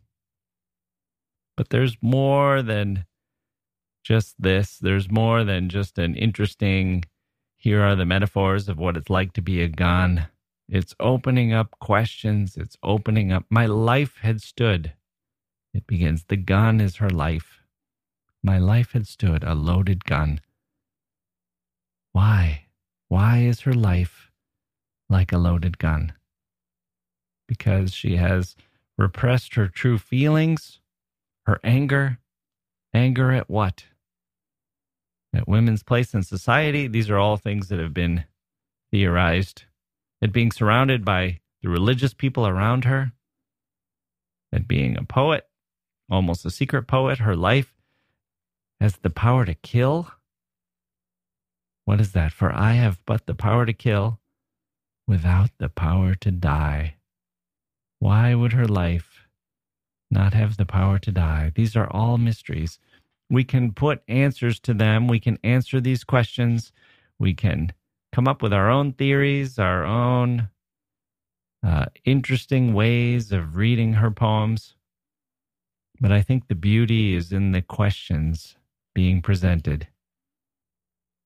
[1.57, 3.05] But there's more than
[4.03, 4.77] just this.
[4.77, 7.03] There's more than just an interesting
[7.59, 10.27] here are the metaphors of what it's like to be a gun.
[10.69, 12.55] It's opening up questions.
[12.55, 13.43] It's opening up.
[13.49, 14.93] My life had stood.
[15.73, 16.23] It begins.
[16.23, 17.63] The gun is her life.
[18.41, 20.39] My life had stood a loaded gun.
[22.13, 22.67] Why?
[23.09, 24.31] Why is her life
[25.09, 26.13] like a loaded gun?
[27.45, 28.55] Because she has
[28.97, 30.79] repressed her true feelings,
[31.45, 32.19] her anger.
[32.93, 33.85] Anger at what?
[35.33, 36.87] at women's place in society.
[36.87, 38.25] These are all things that have been
[38.91, 39.63] theorized.
[40.21, 43.13] At being surrounded by the religious people around her,
[44.51, 45.47] at being a poet,
[46.09, 47.73] almost a secret poet, her life
[48.81, 50.11] has the power to kill.
[51.85, 52.33] What is that?
[52.33, 54.19] For I have but the power to kill
[55.07, 56.95] without the power to die.
[57.99, 59.08] Why would her life
[60.11, 61.51] not have the power to die?
[61.55, 62.79] These are all mysteries
[63.29, 65.07] we can put answers to them.
[65.07, 66.71] We can answer these questions.
[67.19, 67.73] We can
[68.11, 70.49] come up with our own theories, our own
[71.65, 74.75] uh, interesting ways of reading her poems.
[76.01, 78.55] But I think the beauty is in the questions
[78.95, 79.87] being presented,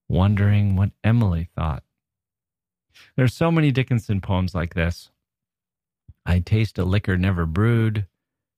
[0.10, 1.84] wondering what Emily thought.
[3.16, 5.10] There's so many Dickinson poems like this.
[6.26, 8.08] I taste a liquor never brewed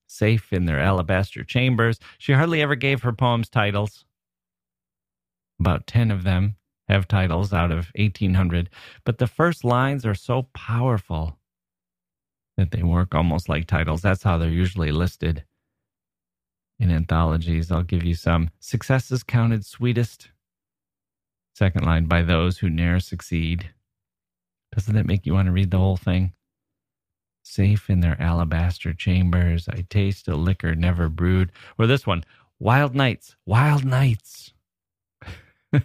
[0.08, 2.00] safe in their alabaster chambers.
[2.18, 4.06] She hardly ever gave her poems titles.
[5.60, 6.56] About 10 of them
[6.88, 8.70] have titles out of 1800,
[9.04, 11.40] but the first lines are so powerful
[12.58, 14.02] that they work almost like titles.
[14.02, 15.44] That's how they're usually listed
[16.80, 17.72] in anthologies.
[17.72, 18.50] I'll give you some.
[18.60, 20.30] Successes counted sweetest.
[21.54, 23.70] Second line, by those who ne'er succeed.
[24.74, 26.34] Doesn't that make you want to read the whole thing?
[27.46, 29.68] Safe in their alabaster chambers.
[29.70, 31.52] I taste a liquor never brewed.
[31.78, 32.24] Or this one,
[32.60, 34.54] Wild Nights, Wild Nights.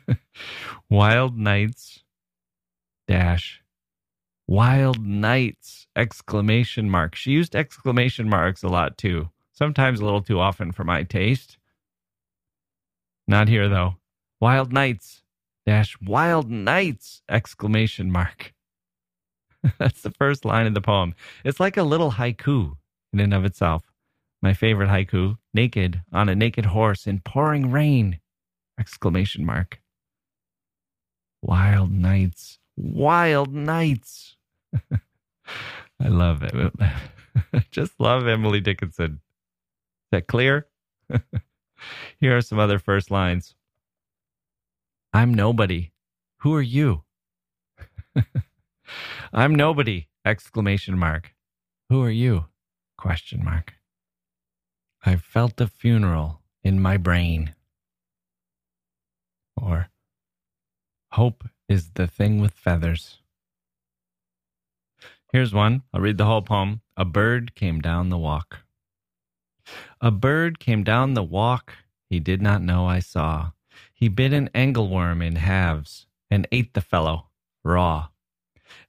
[0.91, 2.05] wild Nights
[3.09, 3.61] dash
[4.47, 7.15] Wild Nights exclamation mark.
[7.15, 9.31] She used exclamation marks a lot too.
[9.53, 11.59] Sometimes a little too often for my taste.
[13.29, 13.97] Not here though.
[14.41, 15.23] Wild Nights
[15.67, 18.55] dash Wild Nights exclamation mark.
[19.79, 21.15] That's the first line of the poem.
[21.45, 22.77] It's like a little haiku
[23.13, 23.85] in and of itself.
[24.43, 28.21] My favorite haiku, naked on a naked horse in pouring rain.
[28.79, 29.81] Exclamation mark.
[31.43, 32.59] Wild nights.
[32.77, 34.37] Wild nights.
[34.93, 36.73] I love it.
[37.71, 39.13] Just love Emily Dickinson.
[39.13, 40.67] Is that clear?
[42.19, 43.55] Here are some other first lines.
[45.13, 45.93] I'm nobody.
[46.39, 47.03] Who are you?
[49.33, 50.09] I'm nobody!
[50.25, 51.35] Exclamation mark.
[51.89, 52.47] Who are you?
[52.97, 53.75] Question mark.
[55.05, 57.55] I felt a funeral in my brain.
[59.57, 59.89] Or
[61.13, 63.19] hope is the thing with feathers.
[65.33, 65.83] Here's one.
[65.95, 66.83] I'll read the whole poem.
[66.97, 68.59] A bird came down the walk.
[70.01, 71.75] A bird came down the walk
[72.11, 73.53] he did not know I saw.
[73.95, 77.29] He bit an angleworm in halves and ate the fellow
[77.63, 78.09] raw.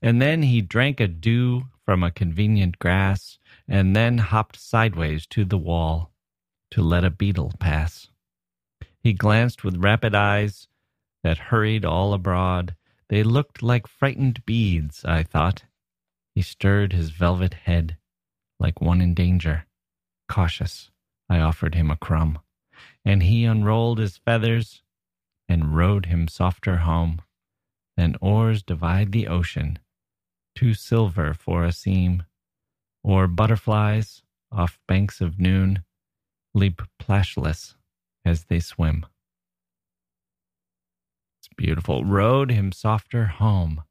[0.01, 5.45] And then he drank a dew from a convenient grass and then hopped sideways to
[5.45, 6.11] the wall
[6.71, 8.09] to let a beetle pass.
[8.99, 10.67] He glanced with rapid eyes
[11.23, 12.75] that hurried all abroad.
[13.09, 15.63] They looked like frightened beads, I thought.
[16.33, 17.97] He stirred his velvet head
[18.59, 19.65] like one in danger.
[20.29, 20.91] Cautious,
[21.27, 22.39] I offered him a crumb,
[23.03, 24.83] and he unrolled his feathers
[25.49, 27.21] and rowed him softer home.
[27.97, 29.79] Then oars divide the ocean,
[30.55, 32.23] two silver for a seam,
[33.03, 35.83] or butterflies off banks of noon
[36.53, 37.75] leap plashless
[38.25, 39.05] as they swim.
[41.39, 42.03] It's beautiful.
[42.03, 43.83] Rode him softer home.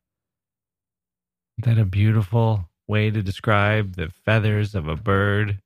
[1.59, 5.61] Isn't that a beautiful way to describe the feathers of a bird?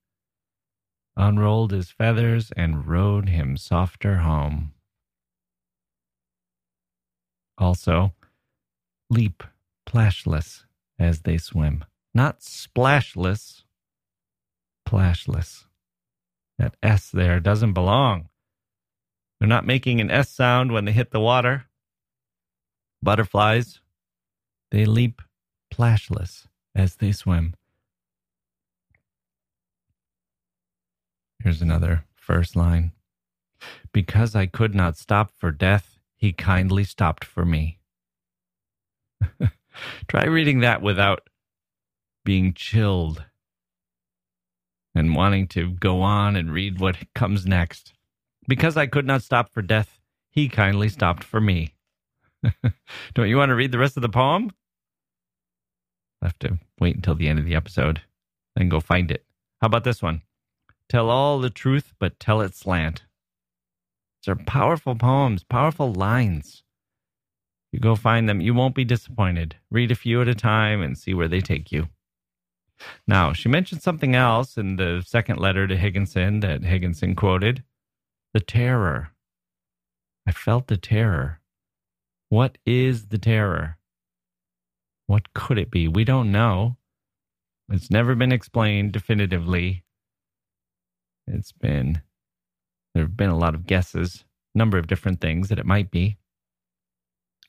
[1.17, 4.73] Unrolled his feathers and rode him softer home.
[7.57, 8.13] Also,
[9.11, 9.43] leap
[9.87, 10.65] plashless
[10.99, 11.85] as they swim.
[12.15, 13.65] Not splashless,
[14.87, 15.67] plashless.
[16.59, 18.29] That S there doesn't belong.
[19.39, 21.65] They're not making an S sound when they hit the water.
[23.03, 23.81] Butterflies,
[24.71, 25.21] they leap
[25.71, 27.55] plashless as they swim.
[31.43, 32.93] Here's another first line.
[33.93, 37.79] Because I could not stop for death, he kindly stopped for me.
[40.09, 41.29] Try reading that without
[42.25, 43.25] being chilled
[44.95, 47.93] and wanting to go on and read what comes next.
[48.47, 49.99] Because I could not stop for death,
[50.31, 51.75] he kindly stopped for me.
[53.15, 54.51] Don't you want to read the rest of the poem?
[56.23, 58.01] i have to wait until the end of the episode,
[58.57, 59.25] then go find it.
[59.61, 60.23] How about this one?
[60.89, 63.05] Tell all the truth, but tell it slant.
[64.23, 66.64] These are powerful poems, powerful lines.
[67.75, 69.57] You go find them, you won't be disappointed.
[69.69, 71.89] Read a few at a time and see where they take you.
[73.05, 77.65] Now, she mentioned something else in the second letter to Higginson that Higginson quoted
[78.33, 79.11] the terror.
[80.25, 81.41] I felt the terror.
[82.29, 83.77] What is the terror?
[85.09, 85.89] What could it be?
[85.89, 86.77] We don't know.
[87.69, 89.83] It's never been explained definitively.
[91.27, 92.03] It's been,
[92.95, 96.19] there have been a lot of guesses, number of different things that it might be.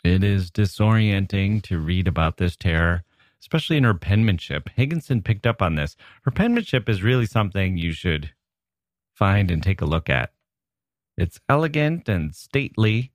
[0.05, 3.03] It is disorienting to read about this terror
[3.45, 4.69] especially in her penmanship.
[4.75, 5.95] Higginson picked up on this.
[6.23, 8.31] Her penmanship is really something you should
[9.13, 10.33] find and take a look at.
[11.15, 13.11] It's elegant and stately,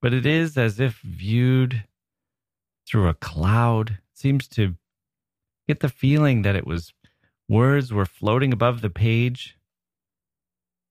[0.00, 1.82] but it is as if viewed
[2.86, 3.90] through a cloud.
[3.90, 4.76] It seems to
[5.66, 6.92] get the feeling that it was
[7.48, 9.58] words were floating above the page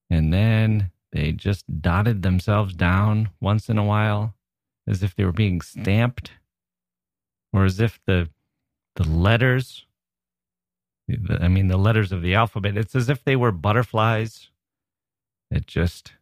[0.10, 4.36] and then they just dotted themselves down once in a while
[4.88, 5.64] as if they were being mm.
[5.64, 6.32] stamped
[7.52, 8.30] or as if the
[8.96, 9.86] the letters,
[11.40, 14.50] I mean, the letters of the alphabet, it's as if they were butterflies.
[15.50, 16.14] It just,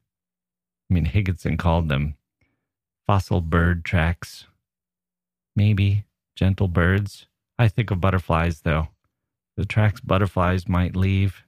[0.90, 2.16] I mean, Higginson called them
[3.08, 4.46] fossil bird tracks.
[5.54, 6.06] Maybe
[6.36, 7.28] gentle birds.
[7.60, 8.88] I think of butterflies, though.
[9.58, 11.44] The tracks butterflies might leave.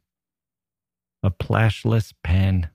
[1.23, 2.69] A plashless pen.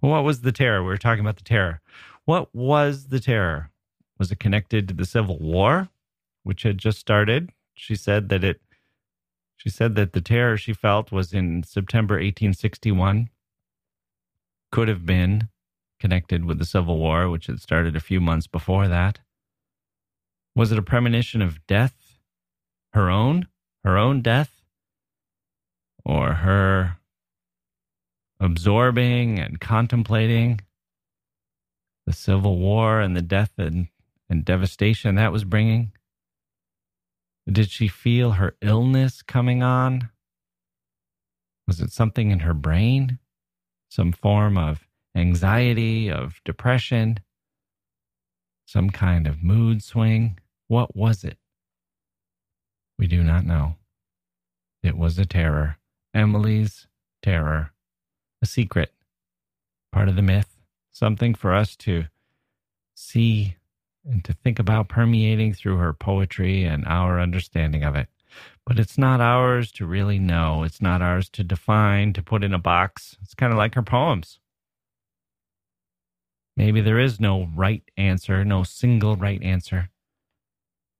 [0.00, 0.82] What was the terror?
[0.82, 1.80] We were talking about the terror.
[2.24, 3.70] What was the terror?
[4.18, 5.88] Was it connected to the Civil War,
[6.42, 7.50] which had just started?
[7.74, 8.60] She said that it
[9.56, 13.28] she said that the terror she felt was in September 1861
[14.70, 15.48] could have been
[15.98, 19.18] connected with the Civil War, which had started a few months before that.
[20.54, 22.18] Was it a premonition of death?
[22.92, 23.48] Her own?
[23.82, 24.62] Her own death?
[26.04, 26.98] Or her
[28.40, 30.60] absorbing and contemplating
[32.06, 33.88] the Civil War and the death and
[34.30, 35.92] and devastation that was bringing?
[37.50, 40.10] Did she feel her illness coming on?
[41.66, 43.18] Was it something in her brain?
[43.90, 47.20] Some form of anxiety, of depression?
[48.66, 50.38] Some kind of mood swing?
[50.66, 51.38] What was it?
[52.98, 53.76] We do not know.
[54.82, 55.78] It was a terror.
[56.14, 56.86] Emily's
[57.22, 57.72] terror.
[58.42, 58.92] A secret.
[59.92, 60.56] Part of the myth.
[60.92, 62.04] Something for us to
[62.94, 63.56] see
[64.04, 68.08] and to think about permeating through her poetry and our understanding of it.
[68.66, 70.62] But it's not ours to really know.
[70.62, 73.16] It's not ours to define, to put in a box.
[73.22, 74.38] It's kind of like her poems.
[76.56, 79.90] Maybe there is no right answer, no single right answer.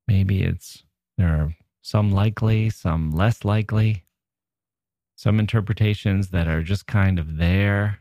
[0.07, 0.85] Maybe it's
[1.17, 4.05] there are some likely, some less likely,
[5.19, 7.99] some interpretations that are just kind of there,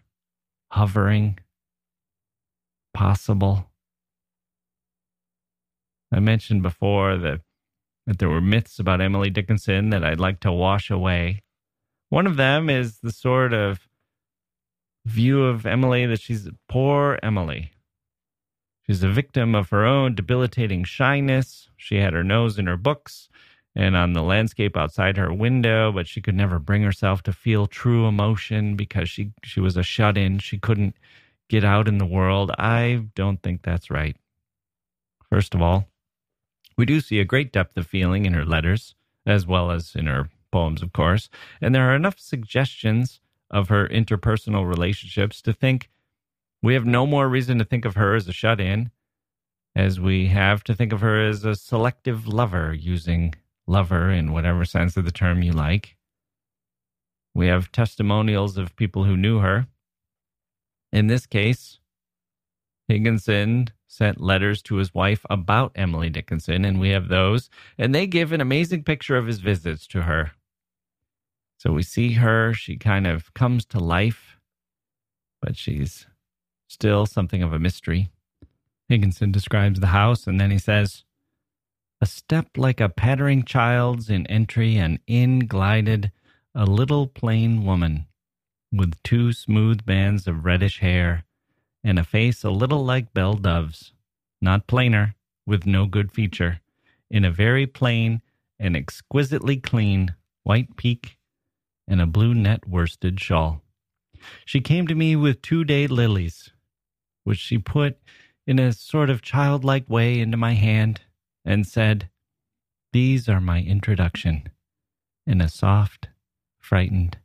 [0.70, 1.40] hovering,
[2.94, 3.72] possible.
[6.14, 7.42] I mentioned before that,
[8.06, 11.42] that there were myths about Emily Dickinson that I'd like to wash away.
[12.10, 13.88] One of them is the sort of
[15.04, 17.72] view of Emily that she's poor Emily.
[18.86, 21.72] She's a victim of her own debilitating shyness.
[21.78, 23.28] She had her nose in her books
[23.78, 27.68] and on the landscape outside her window, but she could never bring herself to feel
[27.68, 30.40] true emotion because she, she was a shut in.
[30.40, 30.96] She couldn't
[31.48, 32.52] get out in the world.
[32.58, 34.18] I don't think that's right.
[35.30, 35.88] First of all,
[36.76, 38.96] we do see a great depth of feeling in her letters,
[39.28, 41.30] as well as in her poems, of course,
[41.62, 43.22] and there are enough suggestions
[43.52, 45.92] of her interpersonal relationships to think
[46.64, 48.90] we have no more reason to think of her as a shut in
[49.76, 53.36] as we have to think of her as a selective lover, using
[53.68, 55.96] lover in whatever sense of the term you like.
[57.36, 59.68] We have testimonials of people who knew her.
[60.92, 61.80] In this case,
[62.88, 68.08] Higginson sent letters to his wife about Emily Dickinson, and we have those, and they
[68.08, 70.32] give an amazing picture of his visits to her.
[71.58, 74.38] So we see her, she kind of comes to life,
[75.42, 76.08] but she's
[76.68, 78.10] still something of a mystery.
[78.90, 81.04] Higginson describes the house, and then he says,
[82.00, 86.12] A step like a pattering child's in entry, and in glided
[86.54, 88.06] a little plain woman
[88.72, 91.24] with two smooth bands of reddish hair
[91.84, 93.94] and a face a little like Belle Dove's,
[94.42, 96.60] not plainer, with no good feature,
[97.10, 98.22] in a very plain
[98.60, 101.18] and exquisitely clean white peak
[101.88, 103.62] and a blue net worsted shawl.
[104.46, 106.52] She came to me with two day lilies,
[107.24, 107.98] which she put
[108.46, 111.02] in a sort of childlike way into my hand
[111.48, 112.10] and said,
[112.92, 114.50] These are my introduction,
[115.26, 116.10] in a soft,
[116.60, 117.18] frightened,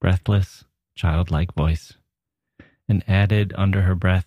[0.00, 0.64] breathless,
[0.94, 1.94] childlike voice,
[2.88, 4.26] and added under her breath,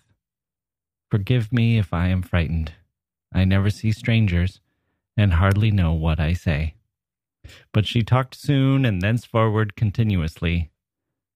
[1.10, 2.72] Forgive me if I am frightened.
[3.32, 4.60] I never see strangers
[5.16, 6.74] and hardly know what I say.
[7.72, 10.72] But she talked soon and thenceforward continuously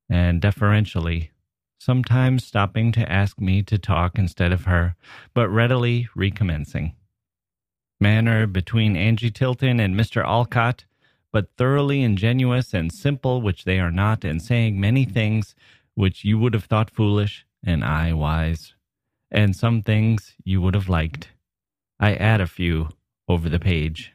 [0.09, 1.30] and deferentially
[1.78, 4.96] sometimes stopping to ask me to talk instead of her,
[5.32, 6.94] but readily recommencing.
[8.01, 10.24] Manner between Angie Tilton and Mr.
[10.24, 10.84] Alcott,
[11.32, 15.55] but thoroughly ingenuous and simple, which they are not, and saying many things
[15.94, 18.74] which you would have thought foolish, and I wise,
[19.30, 21.30] and some things you would have liked.
[21.99, 22.90] I add a few
[23.28, 24.12] over the page.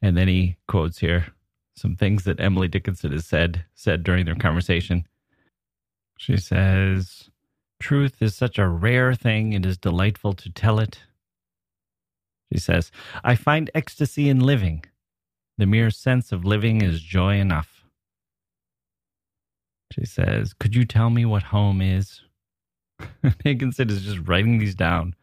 [0.00, 1.28] And then he quotes here
[1.74, 5.06] some things that Emily Dickinson has said said during their conversation.
[6.18, 7.30] She says,
[7.80, 11.00] Truth is such a rare thing, it is delightful to tell it.
[12.52, 12.90] She says,
[13.22, 14.84] I find ecstasy in living.
[15.58, 17.84] The mere sense of living is joy enough.
[19.92, 22.22] She says, Could you tell me what home is?
[23.44, 25.14] Higginson is just writing these down,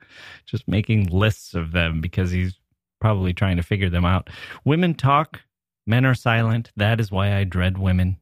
[0.46, 2.60] just making lists of them because he's
[3.00, 4.30] probably trying to figure them out.
[4.64, 5.42] Women talk,
[5.86, 6.72] men are silent.
[6.76, 8.18] That is why I dread women.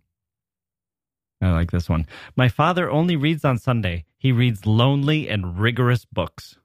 [1.41, 2.07] I like this one.
[2.35, 4.05] My father only reads on Sunday.
[4.17, 6.57] He reads lonely and rigorous books.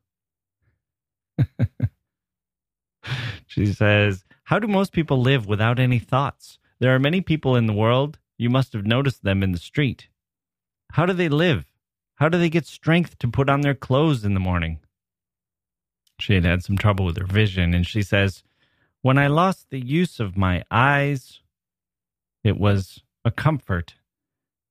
[3.46, 6.59] she says, How do most people live without any thoughts?
[6.80, 8.18] There are many people in the world.
[8.36, 10.09] You must have noticed them in the street.
[10.92, 11.64] How do they live?
[12.16, 14.80] How do they get strength to put on their clothes in the morning?
[16.20, 18.42] She had had some trouble with her vision, and she says,
[19.02, 21.40] When I lost the use of my eyes,
[22.42, 23.94] it was a comfort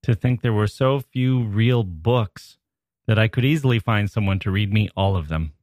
[0.04, 2.58] to think there were so few real books
[3.08, 5.54] that I could easily find someone to read me all of them.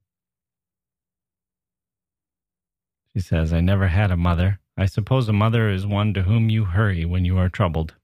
[3.14, 4.58] She says, I never had a mother.
[4.76, 7.94] I suppose a mother is one to whom you hurry when you are troubled.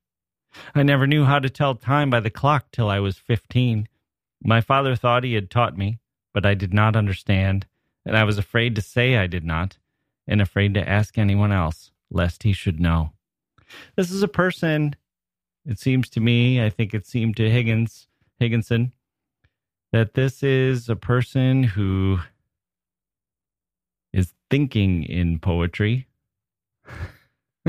[0.75, 3.89] I never knew how to tell time by the clock till I was fifteen.
[4.43, 5.99] My father thought he had taught me,
[6.33, 7.67] but I did not understand,
[8.05, 9.79] and I was afraid to say I did not,
[10.27, 13.13] and afraid to ask anyone else, lest he should know.
[13.97, 14.95] This is a person
[15.67, 18.09] it seems to me, I think it seemed to Higgins,
[18.39, 18.93] Higginson,
[19.93, 22.21] that this is a person who
[24.51, 26.09] thinking in poetry.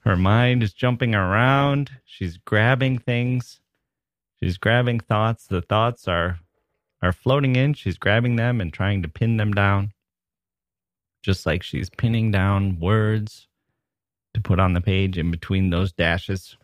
[0.00, 1.90] Her mind is jumping around.
[2.04, 3.60] She's grabbing things.
[4.42, 5.46] She's grabbing thoughts.
[5.46, 6.40] The thoughts are
[7.00, 7.74] are floating in.
[7.74, 9.92] She's grabbing them and trying to pin them down.
[11.22, 13.46] Just like she's pinning down words
[14.34, 16.56] to put on the page in between those dashes.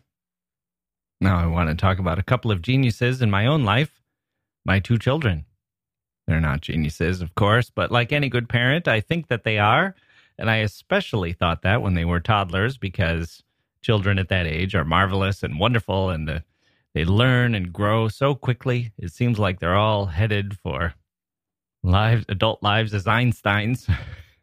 [1.21, 4.01] Now, I want to talk about a couple of geniuses in my own life
[4.65, 5.45] my two children.
[6.27, 9.95] They're not geniuses, of course, but like any good parent, I think that they are.
[10.37, 13.43] And I especially thought that when they were toddlers because
[13.81, 16.43] children at that age are marvelous and wonderful and the,
[16.93, 18.91] they learn and grow so quickly.
[18.97, 20.95] It seems like they're all headed for
[21.83, 23.89] lives, adult lives as Einsteins.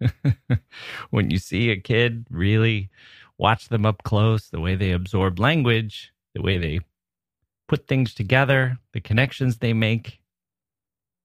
[1.11, 2.91] when you see a kid really
[3.39, 6.81] watch them up close, the way they absorb language, the way they
[7.69, 10.22] put things together, the connections they make,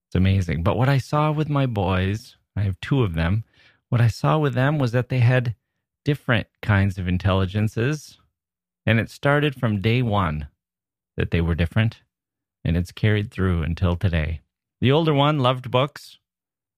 [0.08, 0.64] it's amazing.
[0.64, 3.44] But what I saw with my boys, I have two of them,
[3.90, 5.56] what I saw with them was that they had
[6.04, 8.20] different kinds of intelligences.
[8.86, 10.48] And it started from day one
[11.16, 12.02] that they were different.
[12.64, 14.42] And it's carried through until today.
[14.82, 16.18] The older one loved books.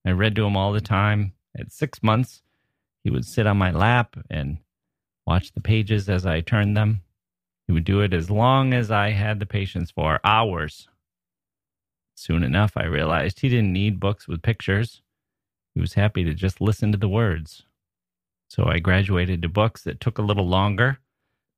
[0.05, 1.33] I read to him all the time.
[1.57, 2.43] At six months,
[3.03, 4.59] he would sit on my lap and
[5.25, 7.01] watch the pages as I turned them.
[7.67, 10.87] He would do it as long as I had the patience for hours.
[12.19, 15.01] Soon enough, I realized he didn't need books with pictures.
[15.73, 17.63] He was happy to just listen to the words.
[18.49, 20.99] So I graduated to books that took a little longer,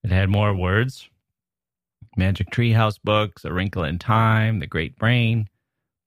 [0.03, 1.09] that had more words.
[2.15, 5.49] Magic Treehouse books, A Wrinkle in Time, The Great Brain,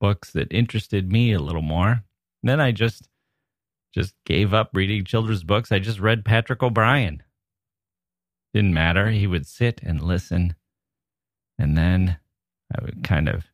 [0.01, 2.05] books that interested me a little more.
[2.45, 3.09] then I just
[3.93, 5.73] just gave up reading children's books.
[5.73, 7.25] I just read Patrick O'Brian.
[8.53, 9.11] Didn't matter.
[9.11, 10.55] He would sit and listen.
[11.59, 12.19] And then
[12.73, 13.47] I would kind of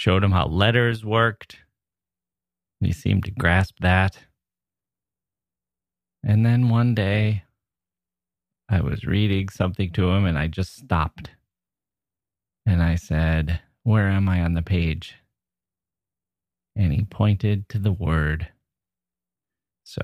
[0.00, 1.58] showed him how letters worked.
[2.80, 4.16] He seemed to grasp that.
[6.24, 7.42] And then one day,
[8.66, 11.32] I was reading something to him and I just stopped.
[12.64, 15.16] And I said, Where am I on the page?
[16.74, 18.48] And he pointed to the word.
[19.84, 20.00] So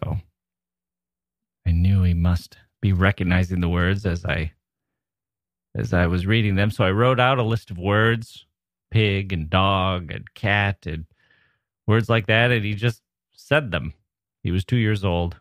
[1.67, 4.53] I knew he must be recognizing the words as I
[5.75, 6.71] as I was reading them.
[6.71, 8.46] So I wrote out a list of words
[8.91, 11.07] pig and dog and cat and
[11.87, 12.51] words like that.
[12.51, 13.93] And he just said them.
[14.43, 15.37] He was two years old.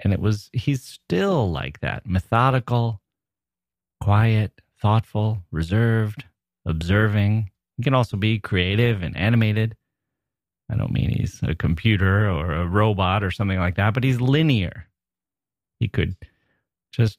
[0.00, 3.00] And it was, he's still like that methodical,
[4.00, 6.24] quiet, thoughtful, reserved,
[6.66, 7.50] observing.
[7.76, 9.76] He can also be creative and animated.
[10.70, 14.20] I don't mean he's a computer or a robot or something like that, but he's
[14.20, 14.88] linear.
[15.78, 16.16] He could
[16.92, 17.18] just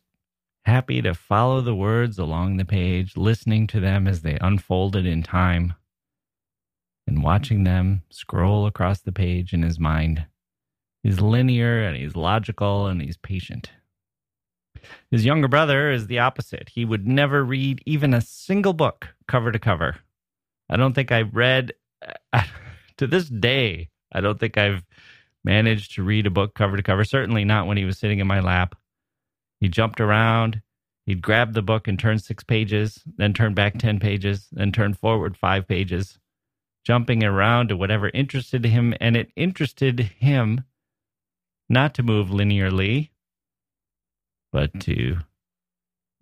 [0.68, 5.24] happy to follow the words along the page, listening to them as they unfolded in
[5.24, 5.74] time,
[7.08, 10.26] and watching them scroll across the page in his mind.
[11.04, 13.72] He's linear and he's logical and he's patient.
[15.10, 16.70] His younger brother is the opposite.
[16.70, 19.96] He would never read even a single book cover to cover.
[20.70, 21.72] I don't think I've read,
[22.34, 22.44] uh,
[22.98, 24.84] to this day, I don't think I've
[25.46, 28.28] managed to read a book cover to cover, certainly not when he was sitting in
[28.28, 28.76] my lap.
[29.60, 30.62] He jumped around.
[31.06, 34.94] He'd grab the book and turn six pages, then turn back 10 pages, then turn
[34.94, 36.20] forward five pages,
[36.84, 38.94] jumping around to whatever interested him.
[39.00, 40.64] And it interested him
[41.70, 43.12] not to move linearly,
[44.52, 45.20] but to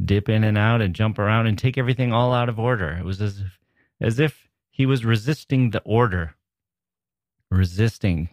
[0.04, 2.92] dip in and out and jump around and take everything all out of order.
[2.92, 3.60] It was as if,
[4.00, 6.36] as if he was resisting the order,
[7.50, 8.30] resisting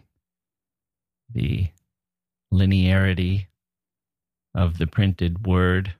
[1.31, 1.69] the
[2.53, 3.47] linearity
[4.55, 5.93] of the printed word.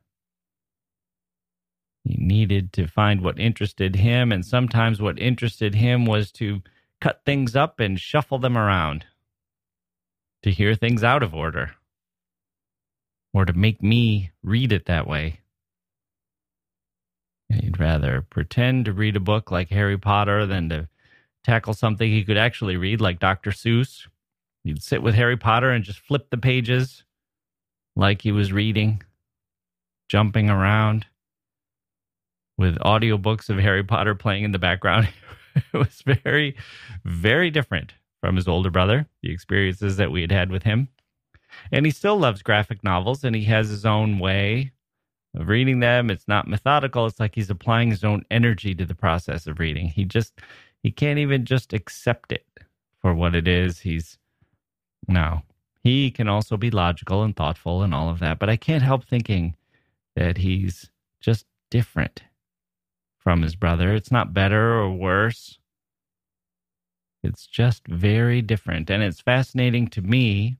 [2.03, 6.61] He needed to find what interested him, and sometimes what interested him was to
[6.99, 9.05] cut things up and shuffle them around,
[10.43, 11.75] to hear things out of order,
[13.33, 15.39] or to make me read it that way.
[17.49, 20.89] He'd rather pretend to read a book like Harry Potter than to
[21.43, 23.51] tackle something he could actually read like Dr.
[23.51, 24.07] Seuss.
[24.63, 27.03] He'd sit with Harry Potter and just flip the pages
[27.95, 29.03] like he was reading,
[30.09, 31.05] jumping around
[32.57, 35.09] with audiobooks of Harry Potter playing in the background.
[35.55, 36.55] it was very,
[37.03, 40.87] very different from his older brother, the experiences that we had had with him.
[41.71, 44.71] And he still loves graphic novels and he has his own way
[45.35, 46.09] of reading them.
[46.09, 47.05] It's not methodical.
[47.05, 49.87] It's like he's applying his own energy to the process of reading.
[49.87, 50.39] He just,
[50.81, 52.45] he can't even just accept it
[53.01, 53.79] for what it is.
[53.79, 54.17] He's,
[55.07, 55.41] no,
[55.83, 59.05] he can also be logical and thoughtful and all of that, but I can't help
[59.05, 59.55] thinking
[60.15, 62.23] that he's just different
[63.17, 63.93] from his brother.
[63.93, 65.59] It's not better or worse.
[67.23, 68.89] It's just very different.
[68.89, 70.57] And it's fascinating to me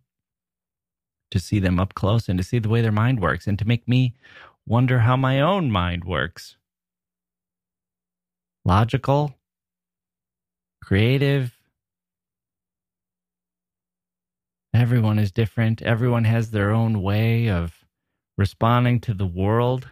[1.32, 3.66] to see them up close and to see the way their mind works and to
[3.66, 4.14] make me
[4.66, 6.58] wonder how my own mind works.
[8.66, 9.36] Logical,
[10.82, 11.58] creative,
[14.74, 15.82] Everyone is different.
[15.82, 17.86] Everyone has their own way of
[18.38, 19.88] responding to the world.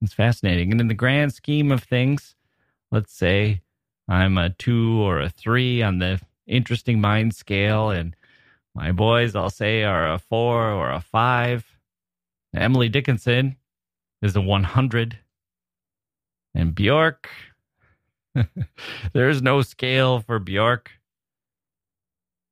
[0.00, 0.70] It's fascinating.
[0.70, 2.36] And in the grand scheme of things,
[2.92, 3.62] let's say
[4.08, 8.14] I'm a two or a three on the interesting mind scale, and
[8.74, 11.66] my boys, I'll say, are a four or a five.
[12.54, 13.56] Emily Dickinson
[14.22, 15.18] is a 100.
[16.54, 17.26] And Björk,
[19.12, 20.86] there's no scale for Björk.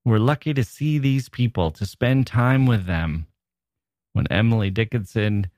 [0.07, 3.27] We're lucky to see these people, to spend time with them.
[4.13, 5.51] When Emily Dickinson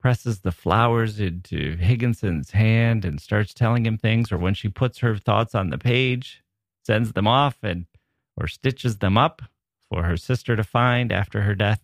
[0.00, 4.98] presses the flowers into Higginson's hand and starts telling him things, or when she puts
[4.98, 6.42] her thoughts on the page,
[6.84, 7.86] sends them off, and
[8.36, 9.40] or stitches them up
[9.88, 11.82] for her sister to find after her death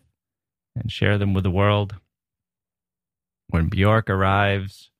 [0.75, 1.95] and share them with the world.
[3.47, 4.91] When Björk arrives,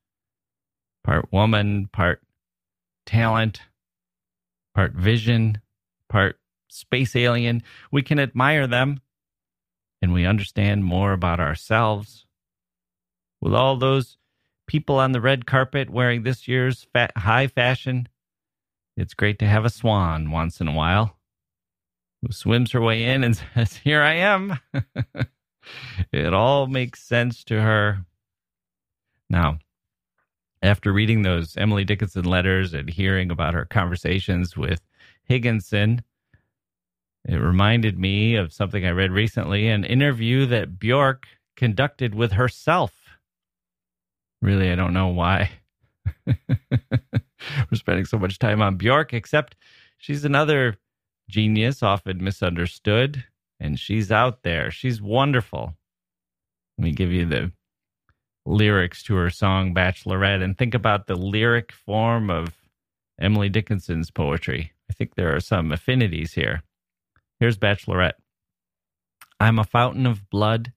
[1.03, 2.21] part woman, part
[3.05, 3.59] talent,
[4.73, 5.59] part vision,
[6.07, 6.39] part
[6.69, 9.01] space alien, we can admire them
[10.01, 12.25] and we understand more about ourselves.
[13.41, 14.17] With all those
[14.67, 18.07] people on the red carpet wearing this year's fat, high fashion,
[18.95, 21.17] it's great to have a swan once in a while
[22.21, 24.59] who swims her way in and says, Here I am.
[26.11, 28.05] it all makes sense to her.
[29.29, 29.59] Now,
[30.61, 34.81] after reading those Emily Dickinson letters and hearing about her conversations with
[35.23, 36.03] Higginson,
[37.25, 41.23] it reminded me of something I read recently an interview that Björk
[41.55, 42.93] conducted with herself.
[44.41, 45.51] Really, I don't know why
[46.25, 46.35] we're
[47.73, 49.55] spending so much time on Björk, except
[49.97, 50.77] she's another
[51.29, 53.25] genius, often misunderstood,
[53.59, 54.71] and she's out there.
[54.71, 55.75] She's wonderful.
[56.77, 57.51] Let me give you the
[58.45, 62.55] lyrics to her song Bachelorette and think about the lyric form of
[63.19, 64.71] Emily Dickinson's poetry.
[64.89, 66.63] I think there are some affinities here.
[67.39, 68.19] Here's Bachelorette
[69.39, 70.73] I'm a fountain of blood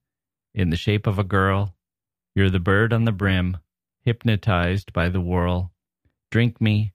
[0.55, 1.75] in the shape of a girl.
[2.37, 3.57] You're the bird on the brim,
[4.03, 5.73] hypnotized by the whirl.
[6.31, 6.93] Drink me,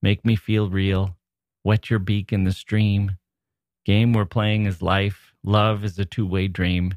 [0.00, 1.18] make me feel real.
[1.64, 3.18] Wet your beak in the stream.
[3.84, 5.34] Game we're playing is life.
[5.44, 6.94] Love is a two way dream.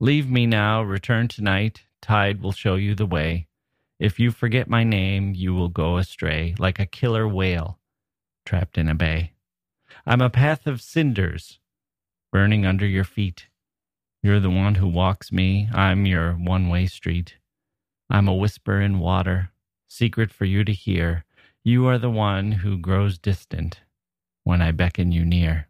[0.00, 1.82] Leave me now, return tonight.
[2.02, 3.48] Tide will show you the way.
[3.98, 7.78] If you forget my name, you will go astray like a killer whale
[8.44, 9.32] trapped in a bay.
[10.08, 11.58] I'm a path of cinders
[12.32, 13.48] burning under your feet.
[14.22, 15.68] You're the one who walks me.
[15.70, 17.36] I'm your one way street.
[18.08, 19.50] I'm a whisper in water,
[19.86, 21.26] secret for you to hear.
[21.62, 23.82] You are the one who grows distant
[24.44, 25.68] when I beckon you near.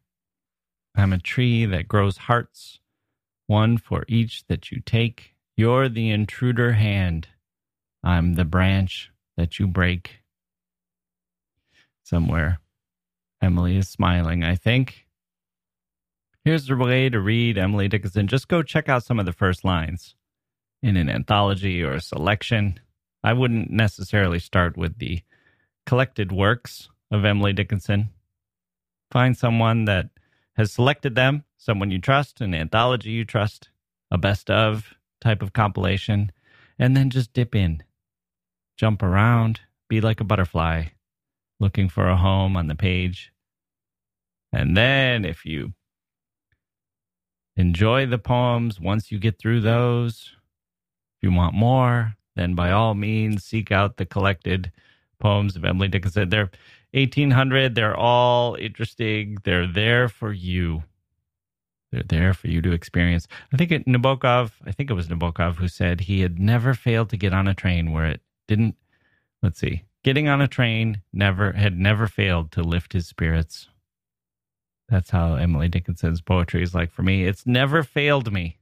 [0.94, 2.78] I'm a tree that grows hearts,
[3.48, 5.34] one for each that you take.
[5.56, 7.26] You're the intruder hand.
[8.04, 10.20] I'm the branch that you break.
[12.04, 12.60] Somewhere,
[13.40, 15.06] Emily is smiling, I think.
[16.44, 18.26] Here's the way to read Emily Dickinson.
[18.26, 20.14] Just go check out some of the first lines
[20.82, 22.80] in an anthology or a selection.
[23.22, 25.22] I wouldn't necessarily start with the
[25.86, 28.10] collected works of Emily Dickinson.
[29.10, 30.10] Find someone that
[30.56, 33.70] has selected them, someone you trust, an anthology you trust,
[34.10, 36.32] a best of type of compilation,
[36.78, 37.82] and then just dip in.
[38.76, 40.86] Jump around, be like a butterfly,
[41.60, 43.32] looking for a home on the page.
[44.52, 45.74] And then if you
[47.56, 50.32] enjoy the poems, once you get through those,
[51.16, 54.72] if you want more, then by all means seek out the collected
[55.18, 56.28] poems of Emily Dickinson.
[56.28, 56.50] They're
[56.92, 57.74] 1800.
[57.74, 59.38] They're all interesting.
[59.44, 60.84] They're there for you.
[61.90, 63.26] They're there for you to experience.
[63.52, 67.10] I think it, Nabokov, I think it was Nabokov who said he had never failed
[67.10, 68.76] to get on a train where it didn't,
[69.42, 73.68] let's see, getting on a train never had never failed to lift his spirits.
[74.88, 77.24] That's how Emily Dickinson's poetry is like for me.
[77.24, 78.58] It's never failed me.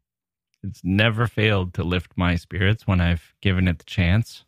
[0.62, 4.44] It's never failed to lift my spirits when I've given it the chance.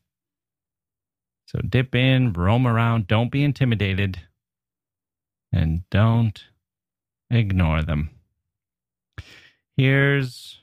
[1.46, 4.20] So dip in, roam around, don't be intimidated,
[5.52, 6.44] and don't
[7.30, 8.10] ignore them.
[9.76, 10.58] Here's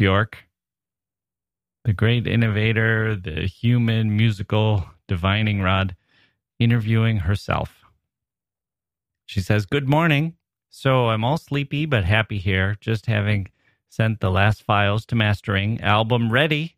[0.00, 0.34] Björk,
[1.84, 5.96] the great innovator, the human musical divining rod,
[6.58, 7.84] interviewing herself.
[9.26, 10.36] She says, Good morning.
[10.70, 13.48] So I'm all sleepy but happy here, just having
[13.88, 16.76] sent the last files to mastering, album ready,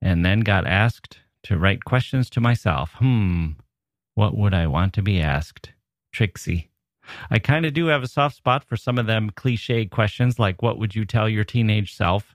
[0.00, 2.94] and then got asked to write questions to myself.
[2.94, 3.50] Hmm,
[4.14, 5.70] what would I want to be asked?
[6.12, 6.70] Trixie.
[7.30, 10.62] I kind of do have a soft spot for some of them cliche questions like,
[10.62, 12.34] what would you tell your teenage self?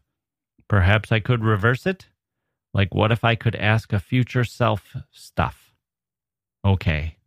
[0.68, 2.08] Perhaps I could reverse it?
[2.74, 5.74] Like, what if I could ask a future self stuff?
[6.66, 7.18] Okay.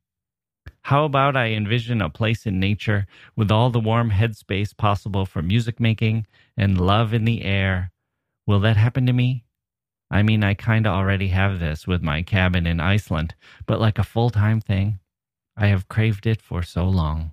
[0.82, 5.42] How about I envision a place in nature with all the warm headspace possible for
[5.42, 6.26] music making
[6.56, 7.92] and love in the air?
[8.46, 9.44] Will that happen to me?
[10.10, 13.34] I mean, I kind of already have this with my cabin in Iceland,
[13.66, 14.98] but like a full time thing,
[15.56, 17.32] I have craved it for so long.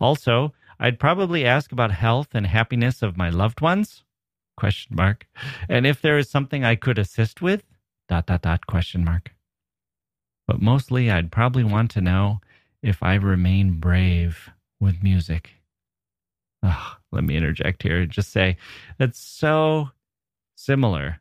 [0.00, 4.04] Also, I'd probably ask about health and happiness of my loved ones?
[4.58, 5.28] Question mark.
[5.68, 7.62] And if there is something I could assist with?
[8.08, 9.30] Dot dot dot question mark.
[10.48, 12.40] But mostly I'd probably want to know
[12.82, 14.50] if I remain brave
[14.80, 15.50] with music.
[16.64, 18.56] Oh, let me interject here and just say
[18.98, 19.90] that's so
[20.56, 21.20] similar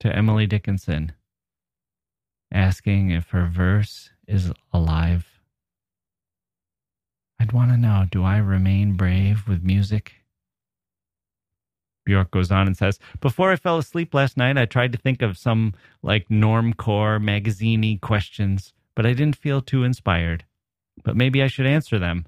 [0.00, 1.12] to Emily Dickinson
[2.52, 5.40] asking if her verse is alive.
[7.38, 10.15] I'd want to know do I remain brave with music?
[12.06, 15.22] Björk goes on and says, Before I fell asleep last night, I tried to think
[15.22, 20.44] of some like normcore magazine questions, but I didn't feel too inspired.
[21.02, 22.26] But maybe I should answer them.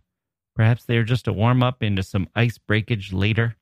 [0.54, 3.56] Perhaps they are just a warm up into some ice breakage later.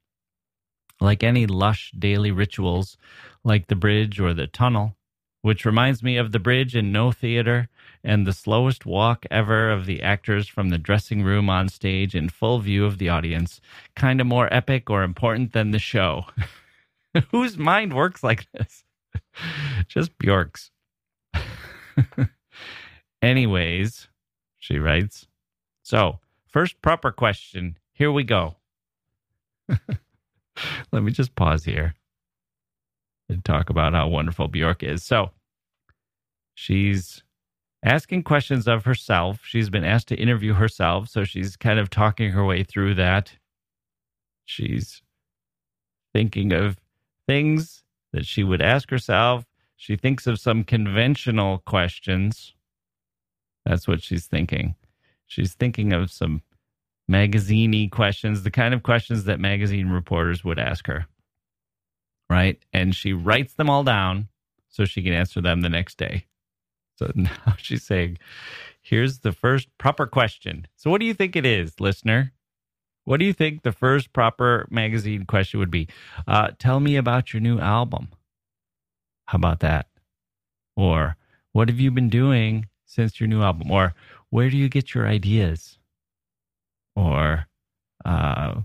[1.00, 2.96] Like any lush daily rituals,
[3.44, 4.96] like the bridge or the tunnel,
[5.42, 7.68] which reminds me of the bridge in Noh Theater
[8.06, 12.28] and the slowest walk ever of the actors from the dressing room on stage in
[12.28, 13.60] full view of the audience.
[13.96, 16.24] Kind of more epic or important than the show.
[17.32, 18.84] Whose mind works like this?
[19.88, 20.70] Just Björk's.
[23.22, 24.06] Anyways,
[24.56, 25.26] she writes.
[25.82, 27.76] So, first proper question.
[27.92, 28.54] Here we go.
[30.92, 31.94] Let me just pause here
[33.28, 35.02] and talk about how wonderful Björk is.
[35.02, 35.30] So,
[36.54, 37.22] she's
[37.86, 39.40] asking questions of herself.
[39.44, 43.32] She's been asked to interview herself, so she's kind of talking her way through that.
[44.44, 45.02] She's
[46.12, 46.78] thinking of
[47.28, 49.44] things that she would ask herself.
[49.76, 52.54] She thinks of some conventional questions.
[53.64, 54.74] That's what she's thinking.
[55.26, 56.42] She's thinking of some
[57.06, 61.06] magazine questions, the kind of questions that magazine reporters would ask her.
[62.28, 62.58] Right?
[62.72, 64.28] And she writes them all down
[64.68, 66.26] so she can answer them the next day.
[66.96, 68.18] So now she's saying,
[68.80, 70.66] here's the first proper question.
[70.76, 72.32] So, what do you think it is, listener?
[73.04, 75.88] What do you think the first proper magazine question would be?
[76.26, 78.08] Uh, tell me about your new album.
[79.26, 79.86] How about that?
[80.76, 81.16] Or,
[81.52, 83.70] what have you been doing since your new album?
[83.70, 83.94] Or,
[84.30, 85.78] where do you get your ideas?
[86.96, 87.46] Or,
[88.04, 88.62] uh,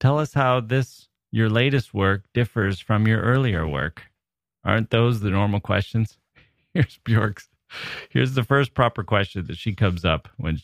[0.00, 4.02] tell us how this, your latest work, differs from your earlier work.
[4.64, 6.18] Aren't those the normal questions?
[6.76, 7.48] Here's Björk's.
[8.10, 10.58] Here's the first proper question that she comes up when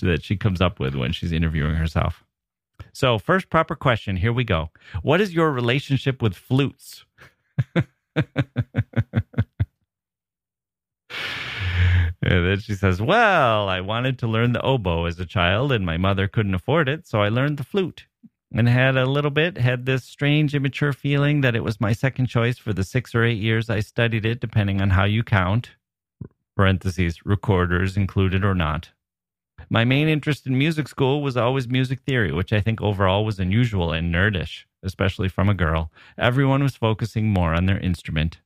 [0.00, 2.24] that she comes up with when she's interviewing herself.
[2.92, 4.16] So, first proper question.
[4.16, 4.70] Here we go.
[5.02, 7.04] What is your relationship with flutes?
[12.20, 15.86] And then she says, Well, I wanted to learn the oboe as a child, and
[15.86, 18.07] my mother couldn't afford it, so I learned the flute
[18.52, 22.26] and had a little bit, had this strange, immature feeling that it was my second
[22.26, 25.72] choice for the six or eight years I studied it, depending on how you count,
[26.56, 28.90] parentheses, recorders included or not.
[29.70, 33.38] My main interest in music school was always music theory, which I think overall was
[33.38, 35.90] unusual and nerdish, especially from a girl.
[36.16, 38.40] Everyone was focusing more on their instrument.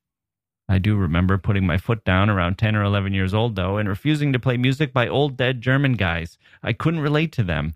[0.68, 3.88] I do remember putting my foot down around 10 or 11 years old, though, and
[3.88, 6.38] refusing to play music by old dead German guys.
[6.62, 7.74] I couldn't relate to them.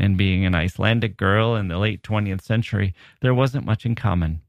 [0.00, 4.40] And being an Icelandic girl in the late 20th century, there wasn't much in common.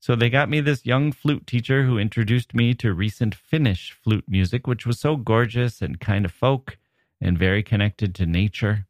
[0.00, 4.26] So they got me this young flute teacher who introduced me to recent Finnish flute
[4.28, 6.76] music, which was so gorgeous and kind of folk
[7.22, 8.86] and very connected to nature,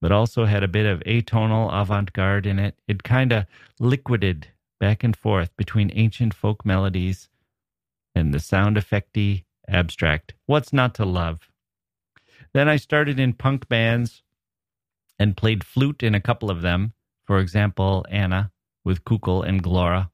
[0.00, 2.74] but also had a bit of atonal avant garde in it.
[2.88, 3.44] It kind of
[3.78, 4.48] liquided
[4.80, 7.28] back and forth between ancient folk melodies
[8.14, 10.32] and the sound effecty abstract.
[10.46, 11.50] What's not to love?
[12.54, 14.22] Then I started in punk bands
[15.18, 16.92] and played flute in a couple of them.
[17.24, 18.50] For example, Anna
[18.84, 20.10] with Kukul and Glora.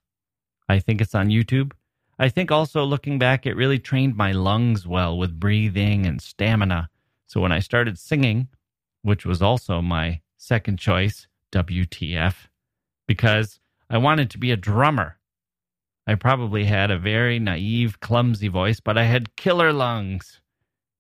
[0.69, 1.73] I think it's on YouTube.
[2.19, 6.91] I think also looking back, it really trained my lungs well with breathing and stamina.
[7.27, 8.49] So when I started singing,
[9.03, 12.35] which was also my second choice, WTF,
[13.07, 15.19] because I wanted to be a drummer.
[16.07, 20.41] I probably had a very naive, clumsy voice, but I had killer lungs,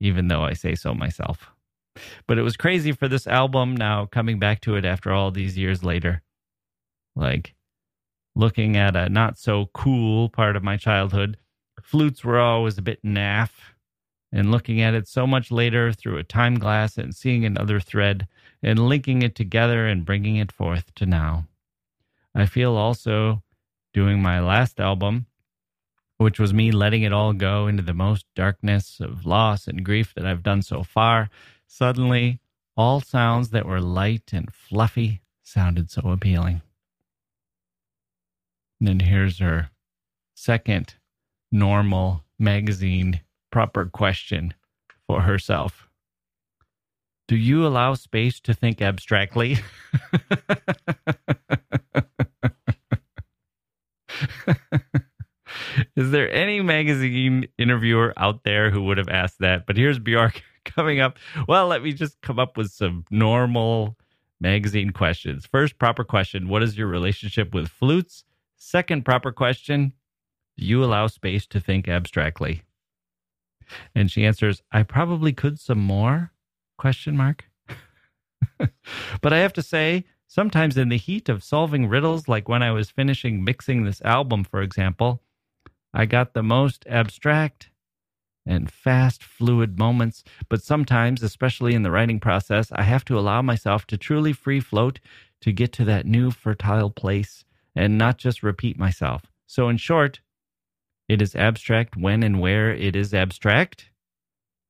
[0.00, 1.50] even though I say so myself.
[2.26, 5.58] But it was crazy for this album now coming back to it after all these
[5.58, 6.22] years later.
[7.16, 7.54] Like
[8.34, 11.36] looking at a not so cool part of my childhood,
[11.82, 13.50] flutes were always a bit naff.
[14.32, 18.28] And looking at it so much later through a time glass and seeing another thread
[18.62, 21.48] and linking it together and bringing it forth to now.
[22.32, 23.42] I feel also
[23.92, 25.26] doing my last album,
[26.18, 30.14] which was me letting it all go into the most darkness of loss and grief
[30.14, 31.28] that I've done so far.
[31.72, 32.40] Suddenly,
[32.76, 36.62] all sounds that were light and fluffy sounded so appealing.
[38.80, 39.70] And then here's her
[40.34, 40.96] second
[41.52, 43.20] normal magazine
[43.52, 44.52] proper question
[45.06, 45.88] for herself.
[47.28, 49.58] Do you allow space to think abstractly?
[55.94, 59.66] Is there any magazine interviewer out there who would have asked that?
[59.66, 60.42] But here's Björk
[60.74, 61.18] coming up.
[61.48, 63.96] Well, let me just come up with some normal
[64.40, 65.46] magazine questions.
[65.46, 68.24] First, proper question What is your relationship with flutes?
[68.56, 69.92] Second, proper question
[70.56, 72.62] Do you allow space to think abstractly?
[73.94, 76.32] And she answers, I probably could some more?
[76.76, 77.44] Question mark.
[79.20, 82.72] but I have to say, sometimes in the heat of solving riddles, like when I
[82.72, 85.22] was finishing mixing this album, for example,
[85.92, 87.70] I got the most abstract
[88.46, 90.24] and fast, fluid moments.
[90.48, 94.60] But sometimes, especially in the writing process, I have to allow myself to truly free
[94.60, 95.00] float
[95.42, 99.22] to get to that new fertile place and not just repeat myself.
[99.46, 100.20] So, in short,
[101.08, 103.90] it is abstract when and where it is abstract.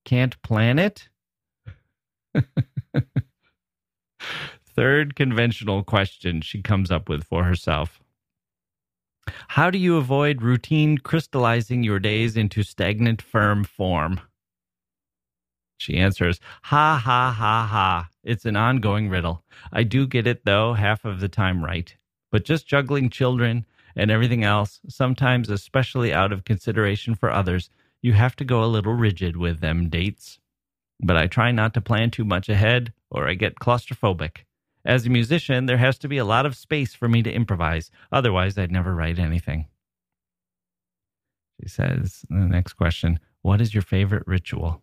[0.04, 1.08] Can't plan it.
[4.64, 7.99] Third conventional question she comes up with for herself
[9.48, 14.20] How do you avoid routine crystallizing your days into stagnant, firm form?
[15.78, 18.08] She answers, Ha ha ha ha.
[18.22, 19.42] It's an ongoing riddle.
[19.72, 21.96] I do get it, though, half of the time right.
[22.30, 23.64] But just juggling children
[23.96, 27.70] and everything else, sometimes, especially out of consideration for others,
[28.02, 30.38] you have to go a little rigid with them dates.
[31.02, 34.44] But I try not to plan too much ahead, or I get claustrophobic.
[34.84, 37.90] As a musician, there has to be a lot of space for me to improvise.
[38.10, 39.66] Otherwise, I'd never write anything.
[41.60, 44.80] She says, the next question, what is your favorite ritual?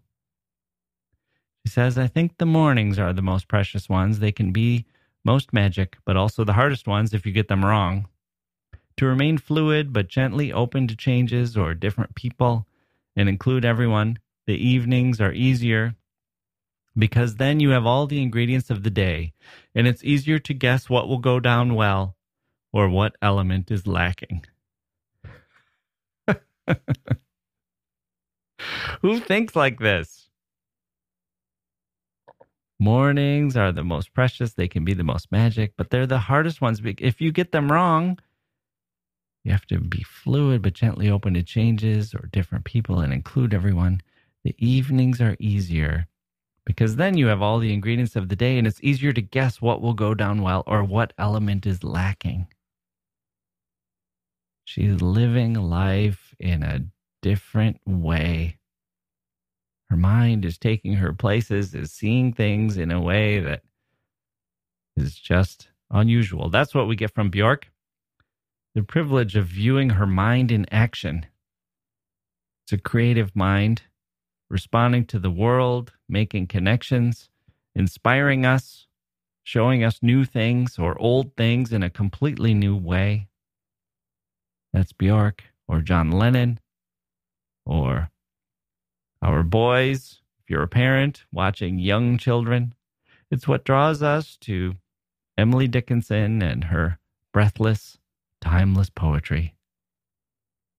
[1.66, 4.20] She says, I think the mornings are the most precious ones.
[4.20, 4.86] They can be
[5.26, 8.08] most magic, but also the hardest ones if you get them wrong.
[8.98, 12.68] To remain fluid but gently open to changes or different people
[13.16, 15.96] and include everyone, the evenings are easier
[16.98, 19.34] because then you have all the ingredients of the day
[19.76, 22.16] and it's easier to guess what will go down well
[22.74, 24.46] or what element is lacking.
[29.02, 30.30] Who thinks like this?
[32.80, 34.54] Mornings are the most precious.
[34.54, 36.80] They can be the most magic, but they're the hardest ones.
[36.84, 38.20] If you get them wrong,
[39.44, 43.54] you have to be fluid but gently open to changes or different people and include
[43.54, 44.02] everyone.
[44.44, 46.08] The evenings are easier
[46.68, 49.62] because then you have all the ingredients of the day and it's easier to guess
[49.62, 52.46] what will go down well or what element is lacking.
[54.66, 56.82] She's living life in a
[57.22, 58.58] different way.
[59.90, 63.62] Her mind is taking her places, is seeing things in a way that
[64.98, 66.50] is just unusual.
[66.50, 67.64] That's what we get from Björk.
[68.76, 71.28] The privilege of viewing her mind in action.
[72.66, 73.84] It's a creative mind
[74.50, 77.30] responding to the world, making connections,
[77.76, 78.88] inspiring us,
[79.44, 83.28] showing us new things or old things in a completely new way.
[84.74, 86.60] That's Björk or John Lennon
[87.66, 88.10] or
[89.22, 92.74] our boys, if you're a parent watching young children.
[93.30, 94.76] It's what draws us to
[95.38, 97.00] Emily Dickinson and her
[97.34, 97.98] breathless,
[98.42, 99.57] timeless poetry.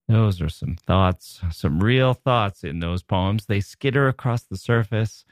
[0.09, 3.45] Those are some thoughts, some real thoughts in those poems.
[3.45, 5.27] They skitter across the surface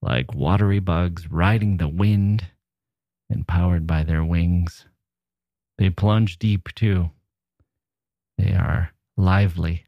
[0.00, 2.46] like watery bugs riding the wind
[3.28, 4.86] and powered by their wings.
[5.78, 7.10] They plunge deep too.
[8.38, 9.86] They are lively.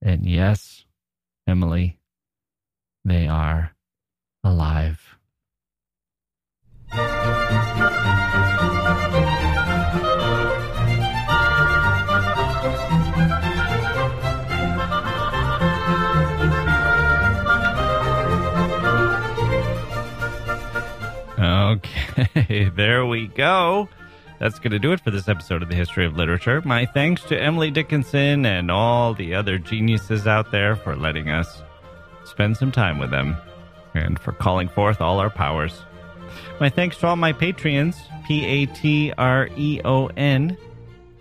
[0.00, 0.84] And yes,
[1.46, 1.98] Emily,
[3.04, 3.74] they are
[4.44, 5.16] alive.
[22.18, 23.88] Okay, there we go.
[24.38, 26.62] That's going to do it for this episode of the History of Literature.
[26.64, 31.62] My thanks to Emily Dickinson and all the other geniuses out there for letting us
[32.24, 33.36] spend some time with them
[33.94, 35.82] and for calling forth all our powers.
[36.60, 40.58] My thanks to all my Patreons, P A T R E O N,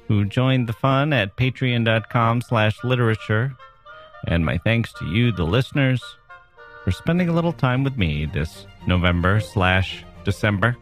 [0.07, 3.55] who joined the fun at patreon.com slash literature.
[4.27, 6.03] And my thanks to you, the listeners,
[6.83, 10.75] for spending a little time with me this November slash December.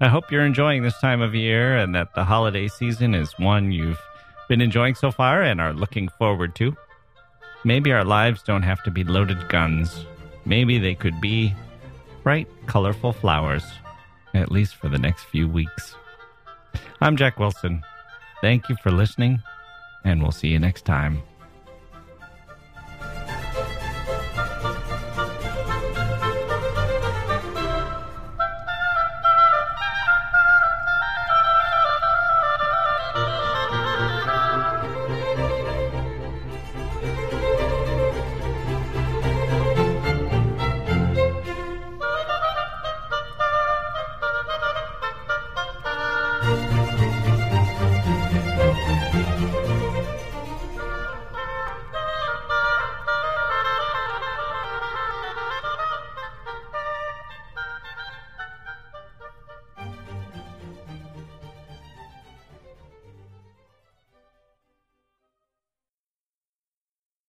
[0.00, 3.72] I hope you're enjoying this time of year and that the holiday season is one
[3.72, 4.00] you've
[4.46, 6.76] been enjoying so far and are looking forward to.
[7.64, 10.04] Maybe our lives don't have to be loaded guns.
[10.44, 11.54] Maybe they could be
[12.22, 13.64] bright, colorful flowers,
[14.34, 15.94] at least for the next few weeks.
[17.00, 17.82] I'm Jacke Wilson.
[18.42, 19.42] Thank you for listening,
[20.04, 21.22] and we'll see you next time.